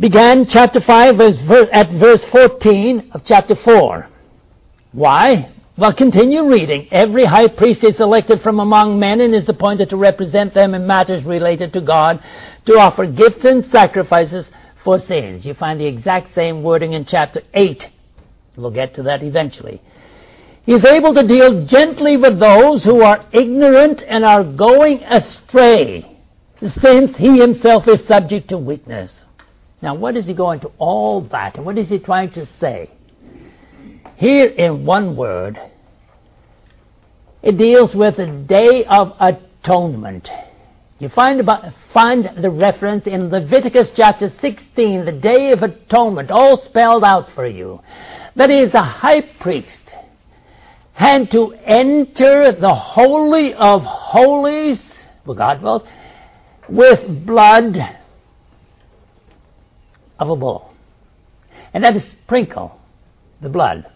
[0.00, 1.20] began chapter 5
[1.72, 4.08] at verse 14 of chapter 4.
[4.92, 5.52] Why?
[5.76, 6.88] Well, continue reading.
[6.90, 10.86] Every high priest is elected from among men and is appointed to represent them in
[10.86, 12.20] matters related to God,
[12.66, 14.50] to offer gifts and sacrifices
[14.84, 15.44] for sins.
[15.44, 17.82] You find the exact same wording in chapter 8.
[18.56, 19.80] We'll get to that eventually.
[20.64, 26.18] He is able to deal gently with those who are ignorant and are going astray,
[26.60, 29.12] since he himself is subject to weakness.
[29.80, 31.56] Now, what is he going to all that?
[31.56, 32.90] And what is he trying to say?
[34.16, 35.56] Here, in one word,
[37.42, 40.28] it deals with the Day of Atonement.
[40.98, 46.60] You find, about, find the reference in Leviticus chapter 16, the Day of Atonement, all
[46.68, 47.78] spelled out for you.
[48.34, 49.68] That is, the high priest
[50.94, 54.82] had to enter the Holy of Holies,
[55.24, 55.86] for God will,
[56.68, 57.76] with blood
[60.18, 60.72] of a bull.
[61.72, 62.78] And that is sprinkle
[63.40, 63.86] the blood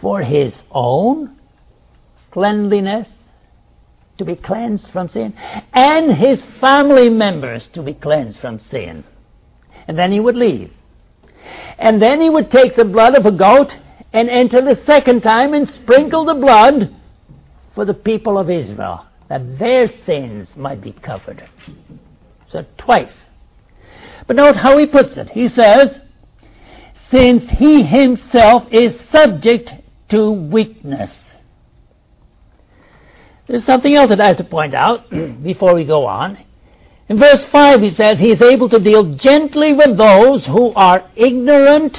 [0.00, 1.36] for his own
[2.32, 3.08] cleanliness
[4.18, 5.34] to be cleansed from sin
[5.72, 9.04] and his family members to be cleansed from sin.
[9.86, 10.70] And then he would leave.
[11.78, 13.68] And then he would take the blood of a goat
[14.12, 16.94] and enter the second time and sprinkle the blood
[17.74, 21.42] for the people of Israel that their sins might be covered.
[22.50, 23.12] So twice
[24.26, 25.28] but note how he puts it.
[25.28, 25.98] He says,
[27.10, 29.70] since he himself is subject
[30.10, 31.12] to weakness.
[33.46, 35.10] There's something else that I have to point out
[35.42, 36.38] before we go on.
[37.08, 41.10] In verse 5 he says, He is able to deal gently with those who are
[41.14, 41.98] ignorant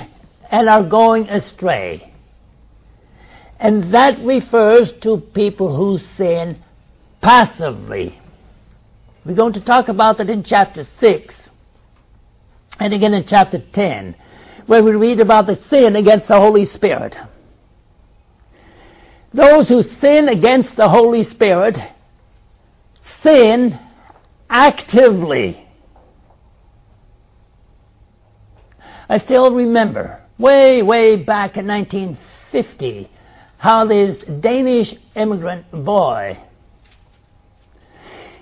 [0.52, 2.12] and are going astray.
[3.60, 6.62] And that refers to people who sin
[7.22, 8.20] passively.
[9.26, 11.45] We're going to talk about that in chapter 6.
[12.80, 14.16] And again in chapter 10,
[14.68, 17.16] where we read about the sin against the Holy Spirit.
[19.34, 21.76] Those who sin against the Holy Spirit
[23.22, 23.78] sin
[24.50, 25.68] actively.
[29.08, 33.10] I still remember, way, way back in 1950,
[33.58, 36.38] how this Danish immigrant boy,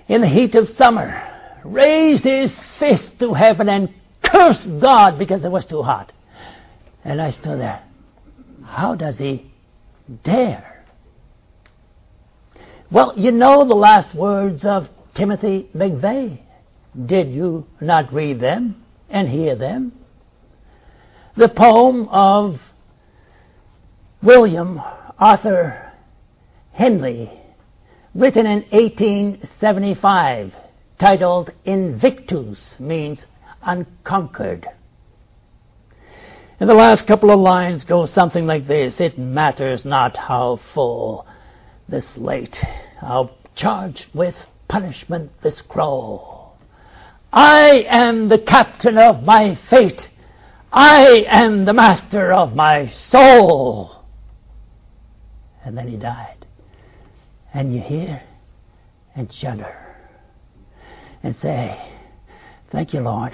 [0.08, 1.30] in the heat of summer,
[1.64, 3.88] raised his fist to heaven and
[4.34, 6.12] cursed God because it was too hot.
[7.04, 7.84] And I stood there.
[8.64, 9.50] How does he
[10.24, 10.84] dare?
[12.90, 14.84] Well, you know the last words of
[15.16, 16.40] Timothy McVeigh.
[17.06, 19.92] Did you not read them and hear them?
[21.36, 22.56] The poem of
[24.22, 24.80] William
[25.18, 25.92] Arthur
[26.72, 27.30] Henley,
[28.14, 30.52] written in 1875,
[31.00, 33.18] titled Invictus, means
[33.64, 34.66] unconquered.
[36.60, 41.26] And the last couple of lines go something like this It matters not how full
[41.88, 42.56] the slate,
[43.00, 44.34] how charged with
[44.68, 46.56] punishment the scroll.
[47.32, 50.00] I am the captain of my fate.
[50.72, 54.04] I am the master of my soul.
[55.64, 56.46] And then he died.
[57.52, 58.22] And you hear
[59.14, 59.96] and shudder
[61.22, 61.90] and say,
[62.70, 63.32] Thank you, Lord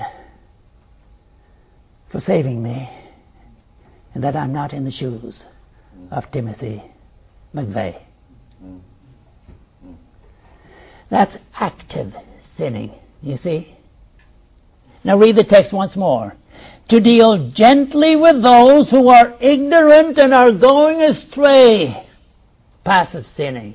[2.10, 2.88] for saving me,
[4.14, 5.44] and that I'm not in the shoes
[6.10, 6.82] of Timothy
[7.54, 8.00] McVeigh.
[11.10, 12.12] That's active
[12.56, 13.76] sinning, you see.
[15.04, 16.34] Now read the text once more.
[16.90, 22.06] To deal gently with those who are ignorant and are going astray.
[22.84, 23.74] Passive sinning.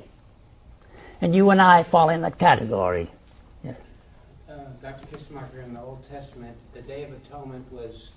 [1.21, 3.09] And you and I fall in that category.
[3.63, 3.77] Yes.
[4.49, 5.05] Uh, Dr.
[5.07, 8.09] Kistemaker, in the Old Testament, the Day of Atonement was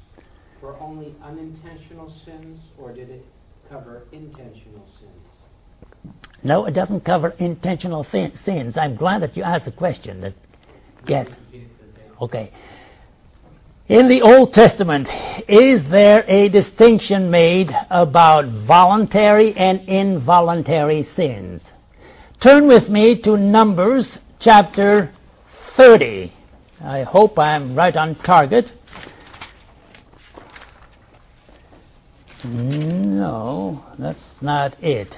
[0.61, 3.25] for only unintentional sins, or did it
[3.69, 6.15] cover intentional sins?
[6.43, 8.77] No, it doesn't cover intentional sins.
[8.77, 10.21] I'm glad that you asked the question.
[10.21, 10.35] That
[11.07, 11.29] yes.
[12.21, 12.53] Okay.
[13.89, 15.09] In the Old Testament,
[15.49, 21.63] is there a distinction made about voluntary and involuntary sins?
[22.43, 25.11] Turn with me to Numbers chapter
[25.77, 26.33] 30.
[26.83, 28.67] I hope I'm right on target.
[32.45, 35.15] No, that's not it.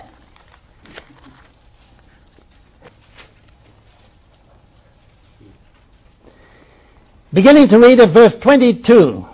[7.32, 9.24] Beginning to read at verse 22.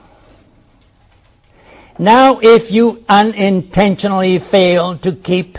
[1.98, 5.56] Now, if you unintentionally fail to keep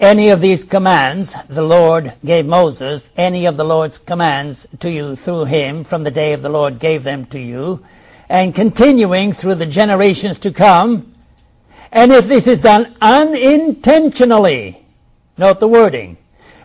[0.00, 5.16] any of these commands the Lord gave Moses, any of the Lord's commands to you
[5.16, 7.80] through him from the day of the Lord gave them to you,
[8.32, 11.14] and continuing through the generations to come,
[11.92, 14.82] and if this is done unintentionally,
[15.36, 16.16] note the wording,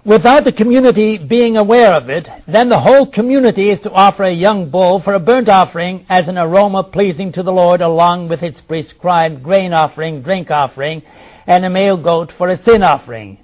[0.06, 4.34] without the community being aware of it, then the whole community is to offer a
[4.34, 8.44] young bull for a burnt offering as an aroma pleasing to the Lord, along with
[8.44, 11.02] its prescribed grain offering, drink offering,
[11.48, 13.40] and a male goat for a sin offering.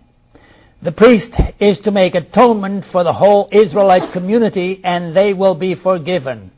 [0.81, 5.75] The priest is to make atonement for the whole Israelite community, and they will be
[5.75, 6.51] forgiven.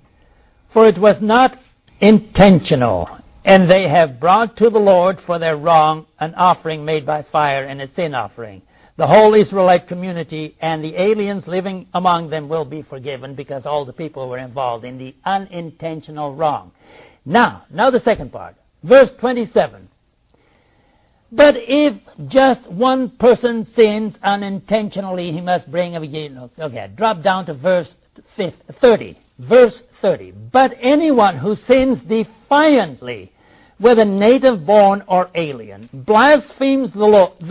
[0.75, 1.57] For it was not
[2.01, 3.10] intentional,
[3.44, 7.63] and they have brought to the Lord for their wrong an offering made by fire
[7.63, 8.62] and a sin offering
[8.98, 13.86] the whole Israelite community and the aliens living among them will be forgiven because all
[13.86, 16.72] the people were involved in the unintentional wrong.
[17.25, 18.56] Now, now the second part.
[18.83, 19.89] Verse 27.
[21.31, 22.00] But if
[22.30, 27.94] just one person sins unintentionally, he must bring a okay, drop down to verse
[28.80, 29.18] 30.
[29.39, 30.33] Verse 30.
[30.51, 33.31] But anyone who sins defiantly,
[33.79, 37.05] whether native born or alien, blasphemes the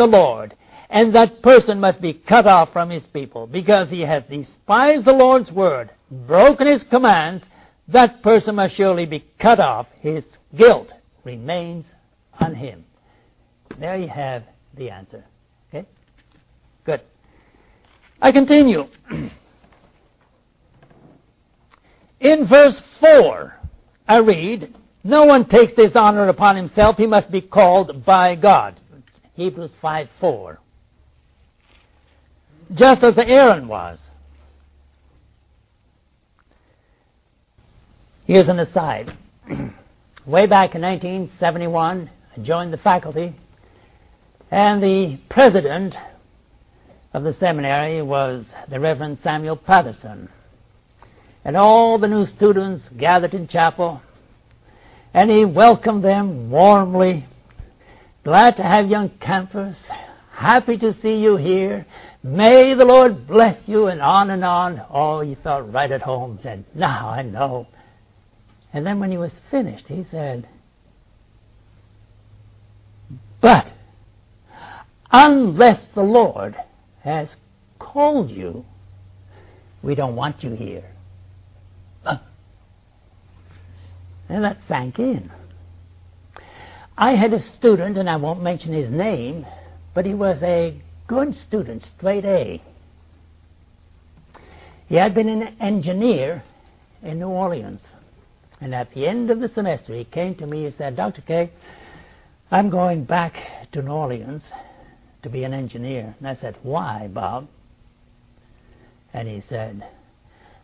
[0.06, 0.54] Lord
[0.94, 5.12] and that person must be cut off from his people because he has despised the
[5.12, 7.44] Lord's word, broken his commands.
[7.88, 9.88] That person must surely be cut off.
[10.00, 10.24] His
[10.56, 10.92] guilt
[11.24, 11.84] remains
[12.40, 12.84] on him.
[13.78, 14.44] There you have
[14.76, 15.24] the answer.
[15.68, 15.86] Okay?
[16.84, 17.00] Good.
[18.22, 18.84] I continue.
[22.24, 23.54] In verse 4,
[24.08, 24.74] I read,
[25.04, 28.80] No one takes this honor upon himself, he must be called by God.
[29.34, 30.58] Hebrews 5 4
[32.72, 33.98] just as Aaron was.
[38.26, 39.16] Here's an aside.
[40.26, 43.34] Way back in 1971, I joined the faculty,
[44.50, 45.94] and the president
[47.12, 50.30] of the seminary was the Reverend Samuel Patterson.
[51.44, 54.00] And all the new students gathered in chapel,
[55.12, 57.26] and he welcomed them warmly.
[58.24, 59.76] Glad to have young campers.
[60.32, 61.86] Happy to see you here.
[62.22, 64.80] May the Lord bless you, and on and on.
[64.90, 66.38] Oh, he felt right at home.
[66.42, 67.66] Said, Now I know.
[68.72, 70.48] And then when he was finished, he said,
[73.42, 73.66] But
[75.12, 76.56] unless the Lord
[77.02, 77.28] has
[77.78, 78.64] called you,
[79.82, 80.93] we don't want you here.
[84.28, 85.30] And that sank in.
[86.96, 89.44] I had a student, and I won't mention his name,
[89.94, 92.62] but he was a good student, straight A.
[94.86, 96.42] He had been an engineer
[97.02, 97.82] in New Orleans.
[98.60, 101.22] And at the end of the semester, he came to me and said, Dr.
[101.22, 101.50] K,
[102.50, 103.34] I'm going back
[103.72, 104.42] to New Orleans
[105.22, 106.14] to be an engineer.
[106.18, 107.48] And I said, Why, Bob?
[109.12, 109.86] And he said,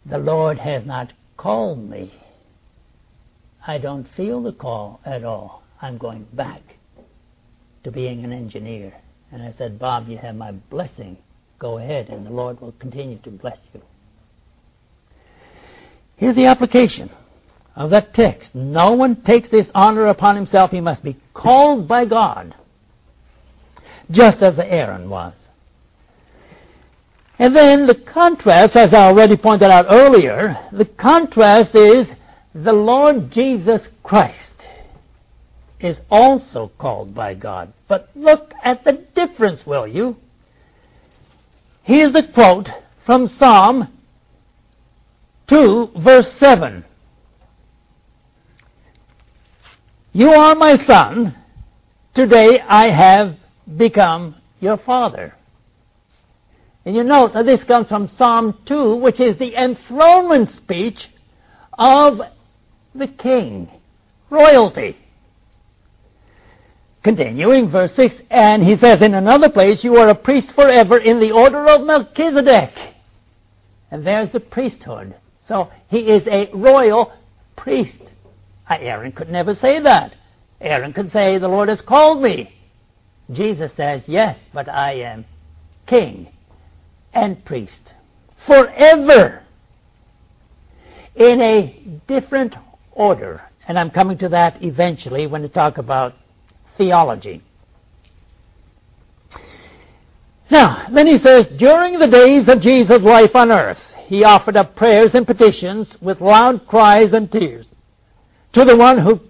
[0.06, 2.12] The Lord has not called me.
[3.66, 5.62] I don't feel the call at all.
[5.82, 6.62] I'm going back
[7.84, 8.94] to being an engineer.
[9.32, 11.16] And I said, Bob, you have my blessing.
[11.58, 13.80] Go ahead, and the Lord will continue to bless you.
[16.16, 17.10] Here's the application
[17.76, 18.50] of that text.
[18.54, 20.70] No one takes this honor upon himself.
[20.70, 22.54] He must be called by God,
[24.10, 25.34] just as Aaron was.
[27.38, 32.06] And then the contrast, as I already pointed out earlier, the contrast is
[32.54, 34.36] the Lord Jesus Christ
[35.78, 37.72] is also called by God.
[37.88, 40.16] But look at the difference, will you?
[41.82, 42.68] Here's the quote
[43.06, 43.88] from Psalm
[45.48, 46.84] 2, verse 7.
[50.12, 51.36] You are my son.
[52.14, 53.36] Today I have
[53.78, 55.34] become your father.
[56.84, 60.98] And you note that this comes from Psalm 2, which is the enthronement speech
[61.78, 62.18] of
[62.94, 63.68] the king,
[64.30, 64.96] royalty.
[67.02, 71.18] Continuing, verse 6, and he says in another place, You are a priest forever in
[71.18, 72.74] the order of Melchizedek.
[73.90, 75.16] And there's the priesthood.
[75.48, 77.12] So he is a royal
[77.56, 78.00] priest.
[78.68, 80.14] Aaron could never say that.
[80.60, 82.54] Aaron could say, The Lord has called me.
[83.32, 85.24] Jesus says, Yes, but I am
[85.88, 86.28] king
[87.12, 87.92] and priest
[88.46, 89.42] forever
[91.16, 92.54] in a different
[92.92, 96.14] order, and I'm coming to that eventually when we talk about
[96.76, 97.42] theology.
[100.50, 104.74] Now, then he says, during the days of Jesus' life on earth, he offered up
[104.74, 107.66] prayers and petitions with loud cries and tears
[108.54, 109.20] to the one who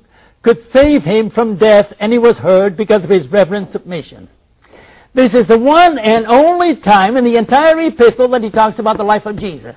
[0.43, 4.29] could save him from death, and he was heard because of his reverent submission.
[5.15, 8.97] This is the one and only time in the entire epistle that he talks about
[8.97, 9.77] the life of Jesus.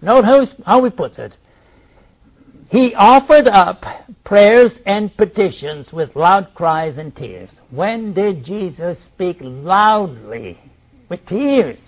[0.00, 1.34] Note how, how he puts it.
[2.68, 3.82] He offered up
[4.24, 7.50] prayers and petitions with loud cries and tears.
[7.70, 10.58] When did Jesus speak loudly
[11.08, 11.80] with tears?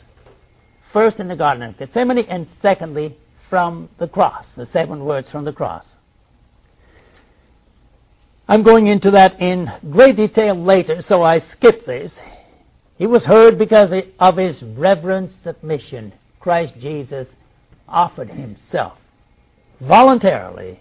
[0.92, 3.16] First in the Garden of Gethsemane, and secondly
[3.50, 5.84] from the cross, the seven words from the cross.
[8.46, 12.12] I'm going into that in great detail later, so I skip this.
[12.96, 16.12] He was heard because of his reverent submission.
[16.40, 17.26] Christ Jesus
[17.88, 18.96] offered himself
[19.80, 20.80] voluntarily,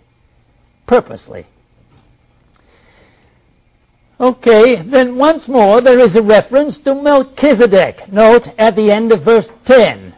[0.87, 1.45] purposely.
[4.19, 8.11] Okay, then once more there is a reference to Melchizedek.
[8.11, 10.15] Note at the end of verse 10.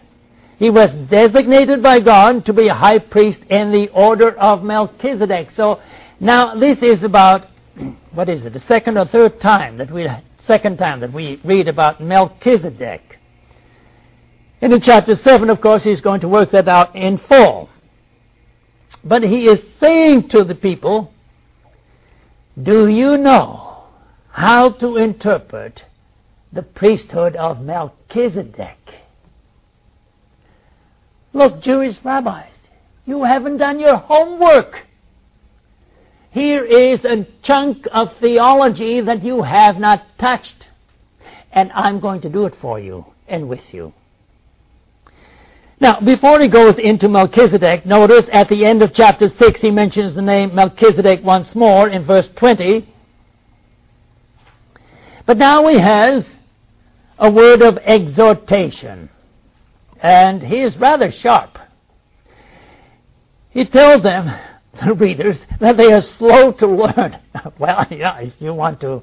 [0.58, 5.52] He was designated by God to be a high priest in the order of Melchizedek.
[5.52, 5.80] So
[6.20, 7.46] now, this is about,
[8.14, 10.08] what is it, the second or third time that we,
[10.40, 13.02] second time that we read about Melchizedek.
[14.62, 17.70] And in chapter 7, of course, he's going to work that out in full.
[19.04, 21.12] But he is saying to the people,
[22.62, 23.84] Do you know
[24.32, 25.82] how to interpret
[26.52, 28.78] the priesthood of Melchizedek?
[31.34, 32.56] Look, Jewish rabbis,
[33.06, 34.74] you haven't done your homework.
[36.32, 40.66] Here is a chunk of theology that you have not touched,
[41.52, 43.94] and I'm going to do it for you and with you.
[45.82, 50.14] Now, before he goes into Melchizedek, notice at the end of chapter 6 he mentions
[50.14, 52.86] the name Melchizedek once more in verse 20.
[55.26, 56.30] But now he has
[57.18, 59.10] a word of exhortation.
[60.02, 61.52] And he is rather sharp.
[63.52, 64.28] He tells them,
[64.86, 67.20] the readers that they are slow to learn.
[67.60, 69.02] well, yeah, if you want to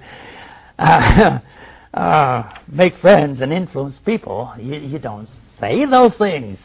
[0.79, 1.39] uh,
[1.95, 5.29] uh, make friends and influence people, you, you don't
[5.61, 6.59] say those things.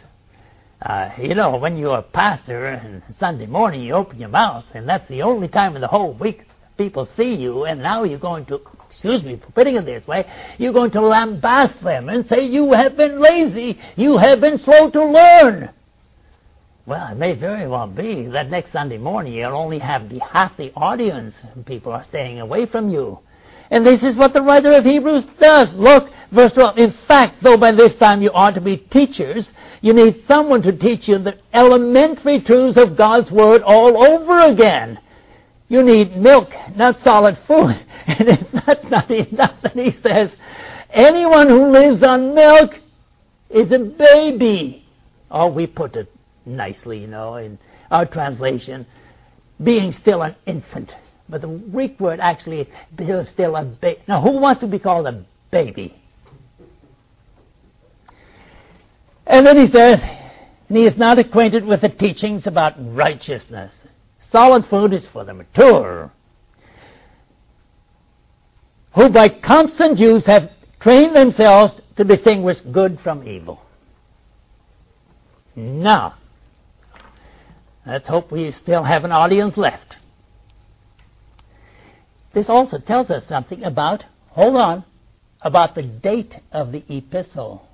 [0.81, 4.89] Uh, you know, when you're a pastor and Sunday morning you open your mouth, and
[4.89, 6.41] that's the only time in the whole week
[6.77, 10.25] people see you, and now you're going to, excuse me for putting it this way,
[10.57, 14.89] you're going to lambast them and say, You have been lazy, you have been slow
[14.89, 15.69] to learn.
[16.88, 20.57] Well, it may very well be that next Sunday morning you'll only have the half
[20.57, 21.36] the audience.
[21.67, 23.19] People are staying away from you.
[23.69, 25.71] And this is what the writer of Hebrews does.
[25.75, 26.78] Look, verse 12.
[26.78, 29.50] In fact, though by this time you ought to be teachers,
[29.82, 35.00] you need someone to teach you the elementary truths of God's Word all over again.
[35.68, 37.76] You need milk, not solid food.
[38.08, 40.36] And if that's not enough, then he says,
[40.90, 42.72] anyone who lives on milk
[43.50, 44.84] is a baby.
[45.30, 46.12] Oh, we put it
[46.46, 47.60] nicely, you know, in
[47.90, 48.86] our translation,
[49.64, 50.92] being still an infant.
[51.30, 54.02] But the Greek word actually is still a baby.
[54.08, 56.00] Now, who wants to be called a baby?
[59.32, 60.00] And then he says,
[60.68, 63.74] and he is not acquainted with the teachings about righteousness.
[64.32, 66.12] Solid food is for the mature,
[68.94, 73.60] who by constant use have trained themselves to distinguish good from evil.
[75.56, 76.16] Now,
[77.86, 79.96] Let's hope we still have an audience left.
[82.34, 84.86] This also tells us something about, hold on,
[85.42, 87.68] about the date of the epistle.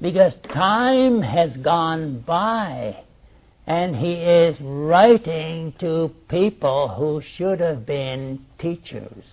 [0.00, 3.04] Because time has gone by,
[3.66, 9.24] and he is writing to people who should have been teachers.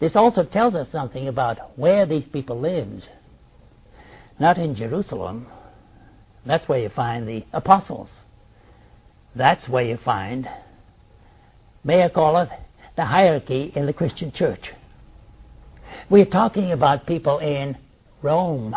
[0.00, 3.04] This also tells us something about where these people lived.
[4.40, 5.46] Not in Jerusalem,
[6.46, 8.10] that's where you find the apostles.
[9.36, 10.48] That's where you find,
[11.84, 12.48] may I call it,
[12.96, 14.72] the hierarchy in the Christian church.
[16.10, 17.76] We're talking about people in
[18.24, 18.74] Rome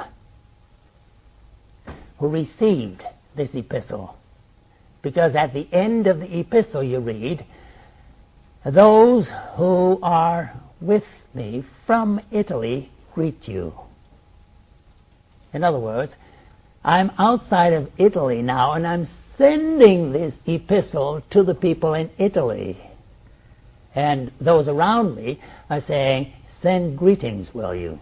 [2.20, 3.04] who received
[3.36, 4.16] this epistle.
[5.02, 7.46] Because at the end of the epistle you read,
[8.66, 13.74] those who are with me from Italy greet you.
[15.54, 16.12] In other words,
[16.84, 22.78] I'm outside of Italy now, and I'm sending this epistle to the people in Italy.
[23.96, 25.40] And those around me
[25.70, 28.00] are saying, Send greetings, will you?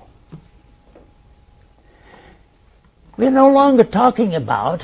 [3.17, 4.81] We're no longer talking about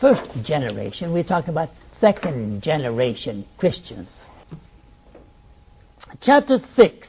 [0.00, 1.68] first generation, we're talking about
[2.00, 4.08] second generation Christians.
[6.22, 7.08] Chapter 6.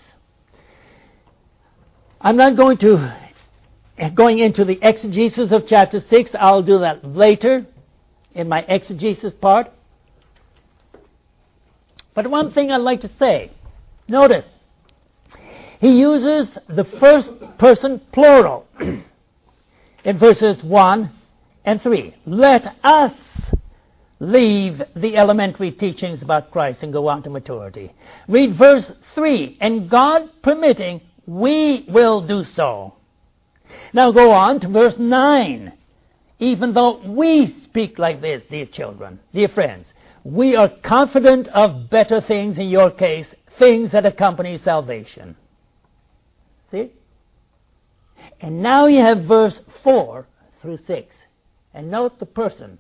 [2.20, 3.30] I'm not going to
[4.14, 6.32] going into the exegesis of chapter 6.
[6.38, 7.66] I'll do that later
[8.36, 9.68] in my exegesis part.
[12.14, 13.52] But one thing I'd like to say
[14.10, 14.46] notice,
[15.80, 18.66] he uses the first person plural
[20.04, 21.12] in verses 1
[21.66, 22.16] and 3.
[22.26, 23.14] Let us
[24.20, 27.94] leave the elementary teachings about Christ and go on to maturity.
[28.28, 32.94] Read verse 3 and God permitting, we will do so.
[33.94, 35.74] Now go on to verse 9.
[36.40, 39.88] Even though we speak like this, dear children, dear friends,
[40.24, 43.28] we are confident of better things in your case,
[43.60, 45.36] things that accompany salvation.
[46.70, 46.92] See?
[48.42, 50.26] And now you have verse 4
[50.62, 51.16] through 6.
[51.74, 52.80] And note the person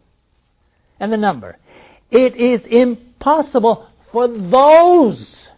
[1.00, 1.58] and the number.
[2.10, 5.50] It is impossible for those,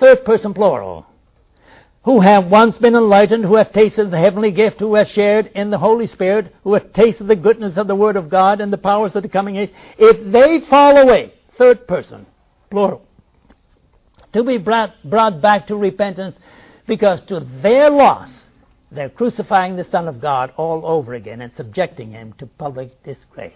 [0.00, 1.06] third person plural,
[2.04, 5.70] who have once been enlightened, who have tasted the heavenly gift, who have shared in
[5.70, 8.78] the Holy Spirit, who have tasted the goodness of the Word of God and the
[8.78, 12.26] powers of the coming age, if they fall away, third person,
[12.70, 13.02] plural,
[14.32, 16.34] to be brought, brought back to repentance,
[16.86, 18.30] because to their loss,
[18.90, 23.52] they're crucifying the Son of God all over again and subjecting him to public disgrace.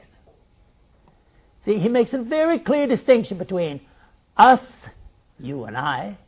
[1.64, 3.80] See, he makes a very clear distinction between
[4.36, 4.60] us,
[5.38, 6.18] you and I,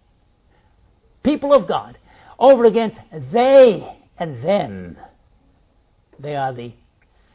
[1.23, 1.99] people of God,
[2.39, 2.97] over against
[3.33, 4.97] they and them.
[6.19, 6.73] They are the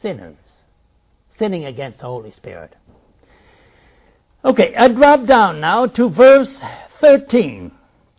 [0.00, 0.36] sinners,
[1.38, 2.74] sinning against the Holy Spirit.
[4.44, 6.62] Okay, I drop down now to verse
[7.00, 7.70] 13.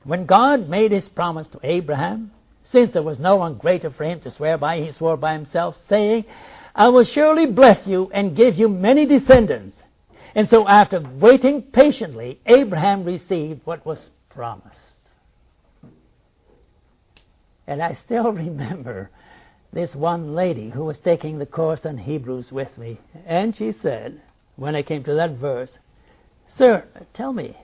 [0.03, 2.31] When God made his promise to Abraham,
[2.71, 5.75] since there was no one greater for him to swear by, he swore by himself,
[5.89, 6.25] saying,
[6.73, 9.75] I will surely bless you and give you many descendants.
[10.35, 14.77] And so, after waiting patiently, Abraham received what was promised.
[17.67, 19.09] And I still remember
[19.73, 22.99] this one lady who was taking the course on Hebrews with me.
[23.25, 24.21] And she said,
[24.55, 25.71] when I came to that verse,
[26.57, 27.57] Sir, tell me,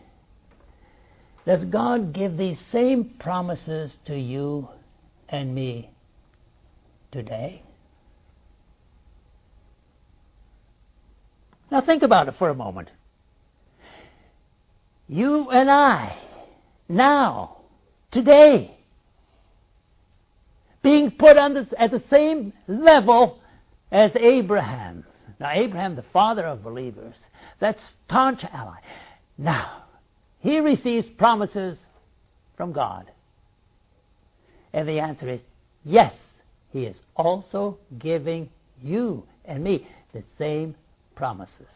[1.46, 4.68] does God give these same promises to you
[5.30, 5.90] and me
[7.12, 7.64] today?
[11.72, 12.90] Now think about it for a moment.
[15.08, 16.18] You and I,
[16.90, 17.58] now,
[18.12, 18.78] today,
[20.84, 23.40] being put on at the same level
[23.92, 25.06] as Abraham.
[25.40, 27.18] Now, Abraham, the father of believers,
[27.60, 28.80] that staunch ally.
[29.38, 29.84] Now,
[30.40, 31.78] he receives promises
[32.56, 33.12] from God.
[34.74, 35.42] And the answer is
[35.84, 36.14] yes,
[36.72, 38.50] he is also giving
[38.82, 40.76] you and me the same
[41.16, 41.70] promises.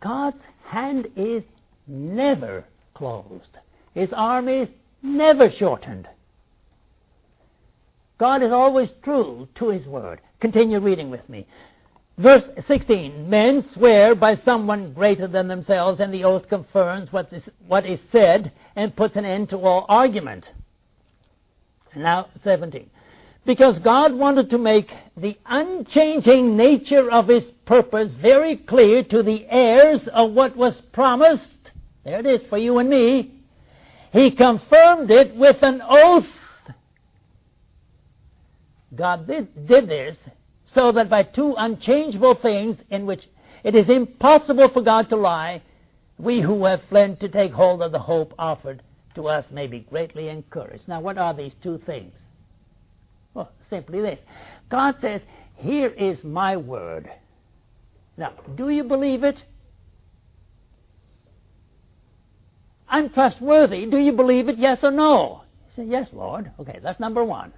[0.00, 1.44] God's hand is
[1.86, 3.58] never closed.
[3.94, 4.68] His arm is
[5.02, 6.08] never shortened.
[8.18, 10.20] God is always true to His word.
[10.40, 11.46] Continue reading with me.
[12.20, 17.48] Verse 16 Men swear by someone greater than themselves, and the oath confirms what is,
[17.66, 20.46] what is said and puts an end to all argument.
[21.96, 22.90] Now, 17.
[23.46, 29.46] Because God wanted to make the unchanging nature of His purpose very clear to the
[29.48, 31.70] heirs of what was promised.
[32.04, 33.40] There it is for you and me.
[34.12, 36.24] He confirmed it with an oath.
[38.94, 40.16] God did, did this
[40.74, 43.22] so that by two unchangeable things in which
[43.64, 45.62] it is impossible for God to lie,
[46.18, 48.82] we who have fled to take hold of the hope offered
[49.14, 50.86] to us may be greatly encouraged.
[50.86, 52.14] Now, what are these two things?
[53.34, 54.18] Well, simply this
[54.70, 55.20] God says,
[55.56, 57.10] Here is my word.
[58.16, 59.42] Now, do you believe it?
[62.88, 63.86] I'm trustworthy.
[63.86, 64.58] Do you believe it?
[64.58, 65.42] Yes or no?
[65.68, 66.50] He said, Yes, Lord.
[66.58, 67.52] Okay, that's number one.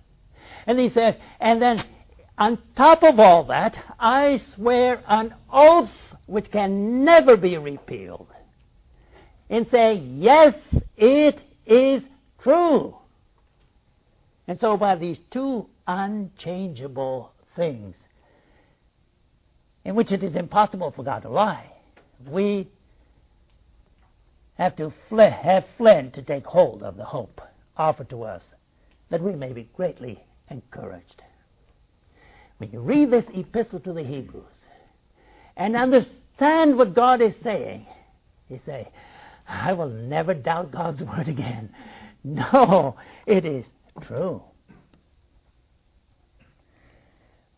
[0.67, 1.83] And he says, And then
[2.39, 5.91] on top of all that, I swear an oath
[6.27, 8.29] which can never be repealed
[9.49, 10.55] in saying, Yes,
[10.97, 12.03] it is
[12.43, 12.97] true.
[14.49, 17.95] And so, by these two unchangeable things,
[19.85, 21.71] in which it is impossible for God to lie,
[22.29, 22.69] we
[24.55, 27.41] have to have fled to take hold of the hope
[27.77, 28.43] offered to us,
[29.11, 31.23] that we may be greatly encouraged.
[32.63, 34.45] When you read this epistle to the Hebrews
[35.57, 37.85] and understand what God is saying,
[38.49, 38.89] you say,
[39.49, 41.75] I will never doubt God's word again.
[42.25, 42.95] No,
[43.27, 43.67] it is
[44.03, 44.45] true.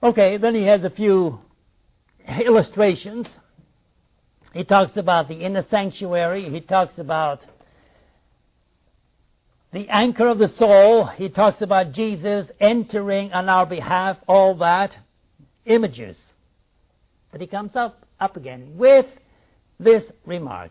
[0.03, 1.38] Okay, then he has a few
[2.43, 3.29] illustrations.
[4.55, 6.49] He talks about the inner sanctuary.
[6.49, 7.40] He talks about
[9.75, 11.05] the anchor of the soul.
[11.05, 14.95] He talks about Jesus entering on our behalf, all that.
[15.67, 16.17] Images.
[17.33, 19.07] But he comes up, up again with
[19.81, 20.71] this remark.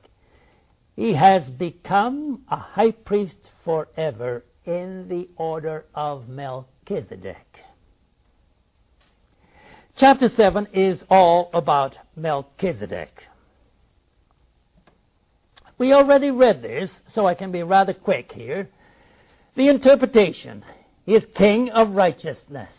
[0.95, 7.35] He has become a high priest forever in the order of Melchizedek.
[9.97, 13.11] Chapter 7 is all about Melchizedek.
[15.77, 18.69] We already read this, so I can be rather quick here.
[19.55, 20.63] The interpretation
[21.05, 22.73] is King of righteousness,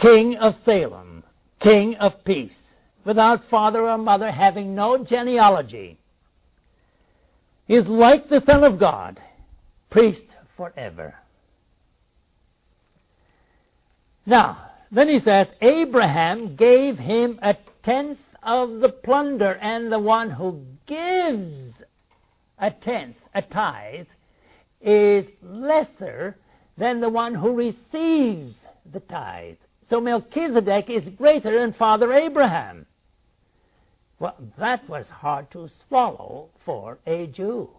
[0.00, 1.24] King of Salem,
[1.60, 2.56] King of peace,
[3.04, 5.98] without father or mother, having no genealogy.
[7.66, 9.20] Is like the Son of God,
[9.90, 10.24] priest
[10.56, 11.14] forever.
[14.26, 20.30] Now, then he says, Abraham gave him a tenth of the plunder, and the one
[20.30, 21.72] who gives
[22.58, 24.06] a tenth, a tithe,
[24.84, 26.36] is lesser
[26.76, 28.54] than the one who receives
[28.92, 29.56] the tithe.
[29.88, 32.86] So Melchizedek is greater than Father Abraham.
[34.18, 37.70] Well, that was hard to swallow for a Jew.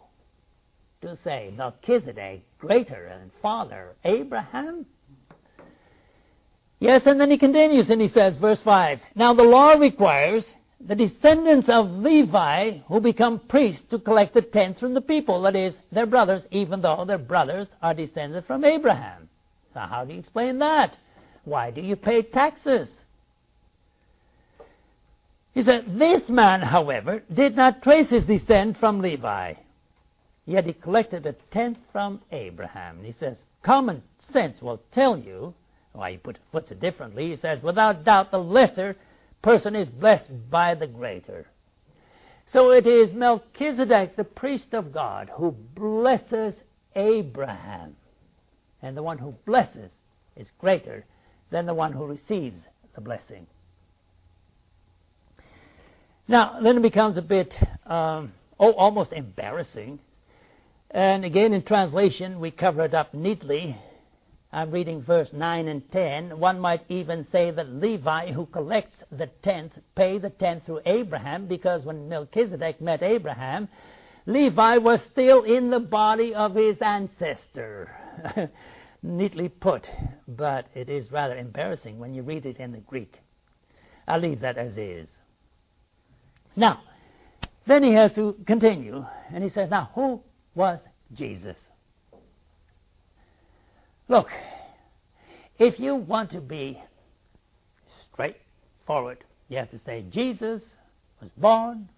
[1.02, 4.86] To say Melchizedek greater than Father Abraham?
[6.80, 10.46] Yes, and then he continues and he says, verse 5 Now the law requires
[10.88, 15.56] the descendants of Levi who become priests to collect the tenth from the people, that
[15.56, 19.28] is, their brothers, even though their brothers are descended from Abraham.
[19.74, 20.95] So, how do you explain that?
[21.43, 22.89] Why do you pay taxes?
[25.54, 29.54] He said, This man, however, did not trace his descent from Levi,
[30.45, 32.98] yet he collected a tenth from Abraham.
[32.98, 35.54] And he says, Common sense will tell you
[35.93, 37.30] why he put, puts it differently.
[37.32, 38.95] He says, without doubt, the lesser
[39.45, 41.45] person is blessed by the greater.
[42.51, 46.55] So it is Melchizedek, the priest of God, who blesses
[46.95, 47.95] Abraham.
[48.81, 49.91] And the one who blesses
[50.36, 51.05] is greater
[51.51, 52.60] than the one who receives
[52.95, 53.45] the blessing.
[56.27, 57.53] Now, then it becomes a bit,
[57.86, 59.99] um, oh, almost embarrassing.
[60.89, 63.77] And again, in translation, we cover it up neatly
[64.56, 66.39] I'm reading verse 9 and 10.
[66.39, 71.46] One might even say that Levi, who collects the tenth, paid the tenth through Abraham,
[71.46, 73.68] because when Melchizedek met Abraham,
[74.26, 77.91] Levi was still in the body of his ancestor.
[79.04, 79.88] Neatly put,
[80.26, 83.20] but it is rather embarrassing when you read it in the Greek.
[84.08, 85.10] I'll leave that as is.
[86.56, 86.80] Now,
[87.68, 90.22] then he has to continue, and he says, Now, who
[90.56, 90.80] was
[91.13, 91.58] Jesus?
[94.08, 94.28] Look,
[95.58, 96.82] if you want to be
[98.12, 100.62] straightforward, you have to say Jesus
[101.22, 101.89] was born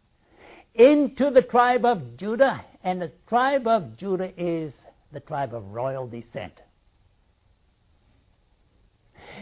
[0.74, 4.74] into the tribe of Judah, and the tribe of Judah is
[5.12, 6.54] the tribe of royal descent.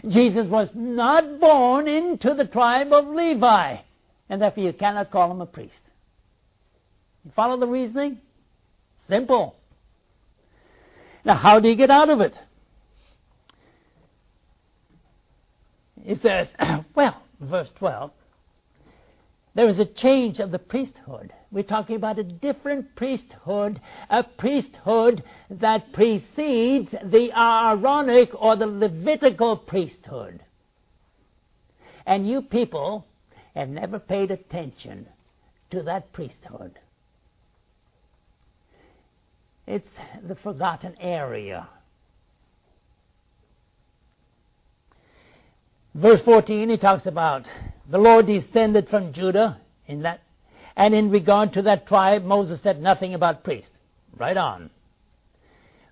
[0.09, 3.77] Jesus was not born into the tribe of Levi,
[4.29, 5.73] and therefore you cannot call him a priest.
[7.23, 8.19] You follow the reasoning?
[9.07, 9.55] Simple.
[11.23, 12.35] Now, how do you get out of it?
[16.05, 16.47] He says,
[16.95, 18.11] well, verse 12,
[19.55, 21.33] there is a change of the priesthood.
[21.51, 29.57] We're talking about a different priesthood, a priesthood that precedes the Aaronic or the Levitical
[29.57, 30.43] priesthood.
[32.05, 33.07] And you people
[33.55, 35.07] have never paid attention
[35.71, 36.77] to that priesthood.
[39.65, 39.87] It's
[40.27, 41.67] the forgotten area
[45.95, 47.47] Verse 14, he talks about
[47.89, 50.19] the Lord descended from Judah in that,
[50.75, 53.71] and in regard to that tribe, Moses said nothing about priests.
[54.17, 54.69] Right on.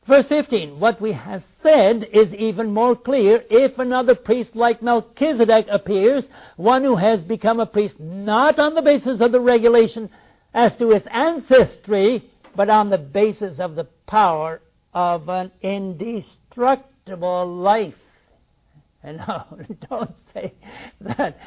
[0.05, 3.43] Verse 15, what we have said is even more clear.
[3.49, 6.25] If another priest like Melchizedek appears,
[6.57, 10.09] one who has become a priest not on the basis of the regulation
[10.53, 14.59] as to his ancestry, but on the basis of the power
[14.93, 17.95] of an indestructible life.
[19.03, 19.45] And no,
[19.89, 20.53] don't say
[21.01, 21.37] that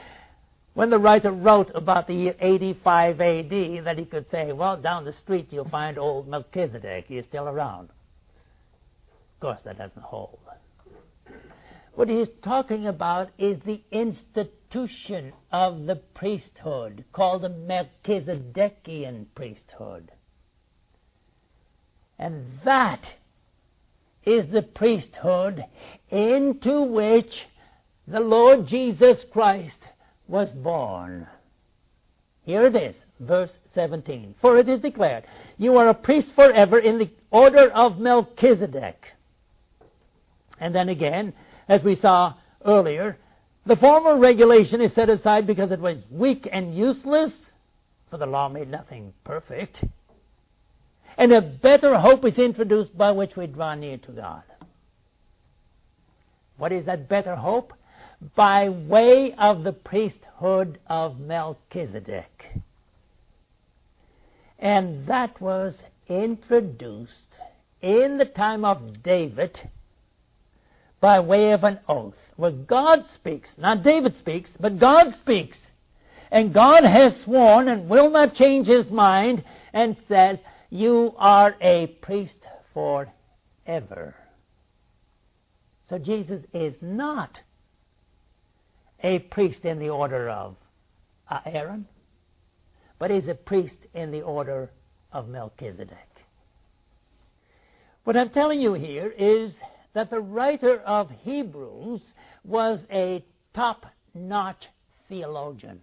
[0.75, 5.05] when the writer wrote about the year 85 AD that he could say, well, down
[5.05, 7.07] the street you'll find old Melchizedek.
[7.09, 7.88] He's still around.
[7.88, 10.38] Of course, that doesn't hold.
[11.95, 20.12] What he's talking about is the institution of the priesthood called the Melchizedekian priesthood.
[22.19, 23.03] And that
[24.27, 25.65] is the priesthood
[26.11, 27.33] into which
[28.09, 29.79] the Lord Jesus Christ
[30.29, 31.27] was born.
[32.43, 34.35] Here it is, verse 17.
[34.41, 35.25] For it is declared,
[35.57, 38.99] You are a priest forever in the order of Melchizedek.
[40.61, 41.33] And then again,
[41.69, 42.35] as we saw
[42.65, 43.17] earlier,
[43.67, 47.33] the former regulation is set aside because it was weak and useless,
[48.11, 49.85] for the law made nothing perfect.
[51.18, 54.42] And a better hope is introduced by which we draw near to God.
[56.59, 57.72] What is that better hope?
[58.35, 62.46] By way of the priesthood of Melchizedek.
[64.59, 65.76] And that was
[66.09, 67.35] introduced
[67.83, 69.59] in the time of David
[71.00, 73.50] by way of an oath, where God speaks.
[73.59, 75.59] Not David speaks, but God speaks.
[76.31, 81.87] And God has sworn and will not change his mind and said, You are a
[82.02, 82.38] priest
[82.74, 84.14] forever.
[85.88, 87.40] So Jesus is not
[89.02, 90.57] a priest in the order of
[91.31, 91.87] uh, Aaron,
[92.98, 94.70] but he's a priest in the order
[95.12, 96.09] of Melchizedek.
[98.05, 99.52] What I'm telling you here is
[99.94, 102.02] that the writer of Hebrews
[102.44, 103.24] was a
[103.55, 104.64] top notch
[105.09, 105.83] theologian.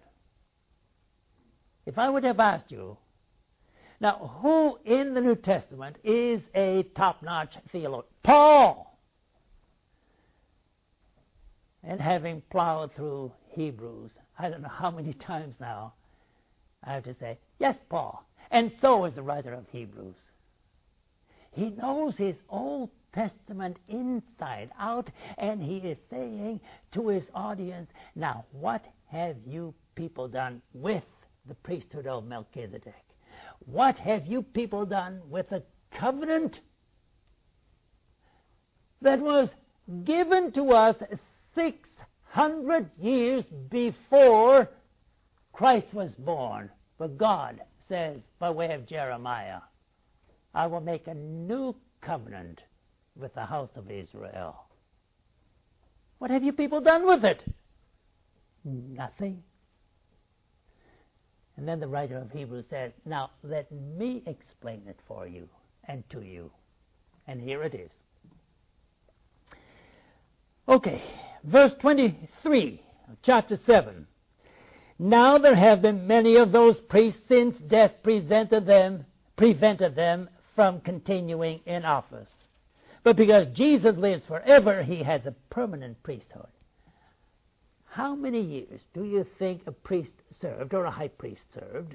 [1.86, 2.96] If I would have asked you,
[4.04, 8.12] now who in the New Testament is a top notch theologian?
[8.22, 8.98] Paul!
[11.82, 15.94] And having plowed through Hebrews, I don't know how many times now,
[16.82, 18.22] I have to say, yes, Paul.
[18.50, 20.16] And so is the writer of Hebrews.
[21.52, 26.60] He knows his Old Testament inside out, and he is saying
[26.92, 31.04] to his audience, Now, what have you people done with
[31.48, 33.03] the priesthood of Melchizedek?
[33.66, 35.62] What have you people done with the
[35.98, 36.60] covenant
[39.00, 39.48] that was
[40.04, 40.96] given to us
[41.54, 44.68] 600 years before
[45.52, 46.70] Christ was born?
[46.98, 49.60] But God says, by way of Jeremiah,
[50.54, 52.60] I will make a new covenant
[53.16, 54.64] with the house of Israel.
[56.18, 57.42] What have you people done with it?
[58.64, 59.42] Nothing.
[61.56, 65.48] And then the writer of Hebrews says, Now let me explain it for you
[65.86, 66.50] and to you.
[67.26, 67.90] And here it is.
[70.68, 71.02] Okay,
[71.44, 72.82] verse 23,
[73.22, 74.06] chapter 7.
[74.98, 79.04] Now there have been many of those priests since death prevented them,
[79.36, 82.30] prevented them from continuing in office.
[83.02, 86.46] But because Jesus lives forever, he has a permanent priesthood.
[87.94, 91.94] How many years do you think a priest served or a high priest served?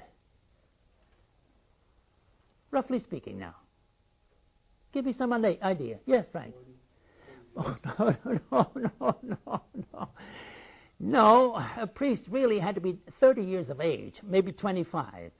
[2.70, 3.54] Roughly speaking, now.
[4.92, 5.98] Give me some idea.
[6.06, 6.54] Yes, Frank.
[7.54, 8.14] Oh, no,
[8.50, 10.08] no, no, no, no.
[10.98, 15.30] No, a priest really had to be 30 years of age, maybe 25.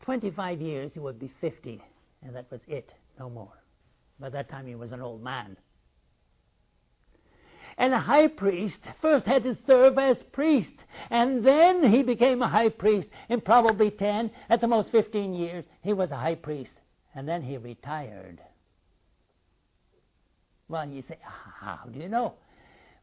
[0.00, 1.82] 25 years, he would be 50,
[2.22, 3.52] and that was it, no more.
[4.18, 5.58] By that time, he was an old man.
[7.82, 12.48] And a high priest first had to serve as priest, and then he became a
[12.48, 13.08] high priest.
[13.28, 16.70] In probably 10, at the most 15 years, he was a high priest,
[17.16, 18.40] and then he retired.
[20.68, 22.34] Well, you say, how do you know?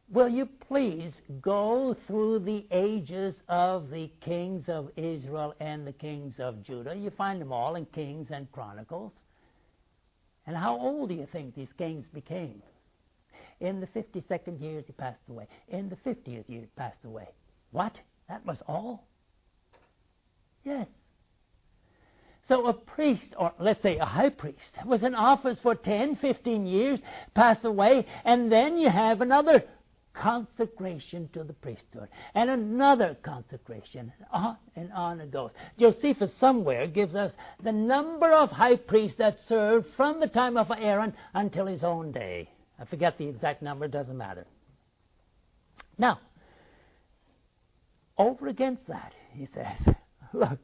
[0.08, 1.12] Will you please
[1.42, 6.94] go through the ages of the kings of Israel and the kings of Judah?
[6.94, 9.12] You find them all in Kings and Chronicles.
[10.46, 12.62] And how old do you think these kings became?
[13.60, 15.46] In the 52nd years, he passed away.
[15.68, 17.28] In the 50th year, he passed away.
[17.72, 18.00] What?
[18.28, 19.06] That was all?
[20.64, 20.88] Yes.
[22.48, 26.66] So a priest, or let's say a high priest, was in office for 10, 15
[26.66, 27.00] years,
[27.34, 29.62] passed away, and then you have another
[30.12, 35.50] consecration to the priesthood, and another consecration, and on and on it goes.
[35.78, 40.70] Josephus somewhere gives us the number of high priests that served from the time of
[40.76, 42.48] Aaron until his own day.
[42.80, 44.46] I forget the exact number, doesn't matter.
[45.98, 46.18] Now,
[48.16, 49.94] over against that, he says,
[50.32, 50.58] look,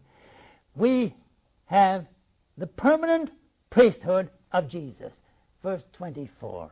[0.75, 1.15] we
[1.67, 2.07] have
[2.57, 3.31] the permanent
[3.71, 5.13] priesthood of Jesus.
[5.63, 6.71] Verse 24.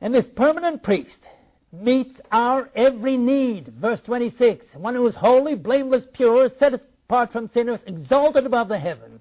[0.00, 1.18] And this permanent priest
[1.72, 3.72] meets our every need.
[3.80, 8.78] Verse 26 One who is holy, blameless, pure, set apart from sinners, exalted above the
[8.78, 9.17] heavens.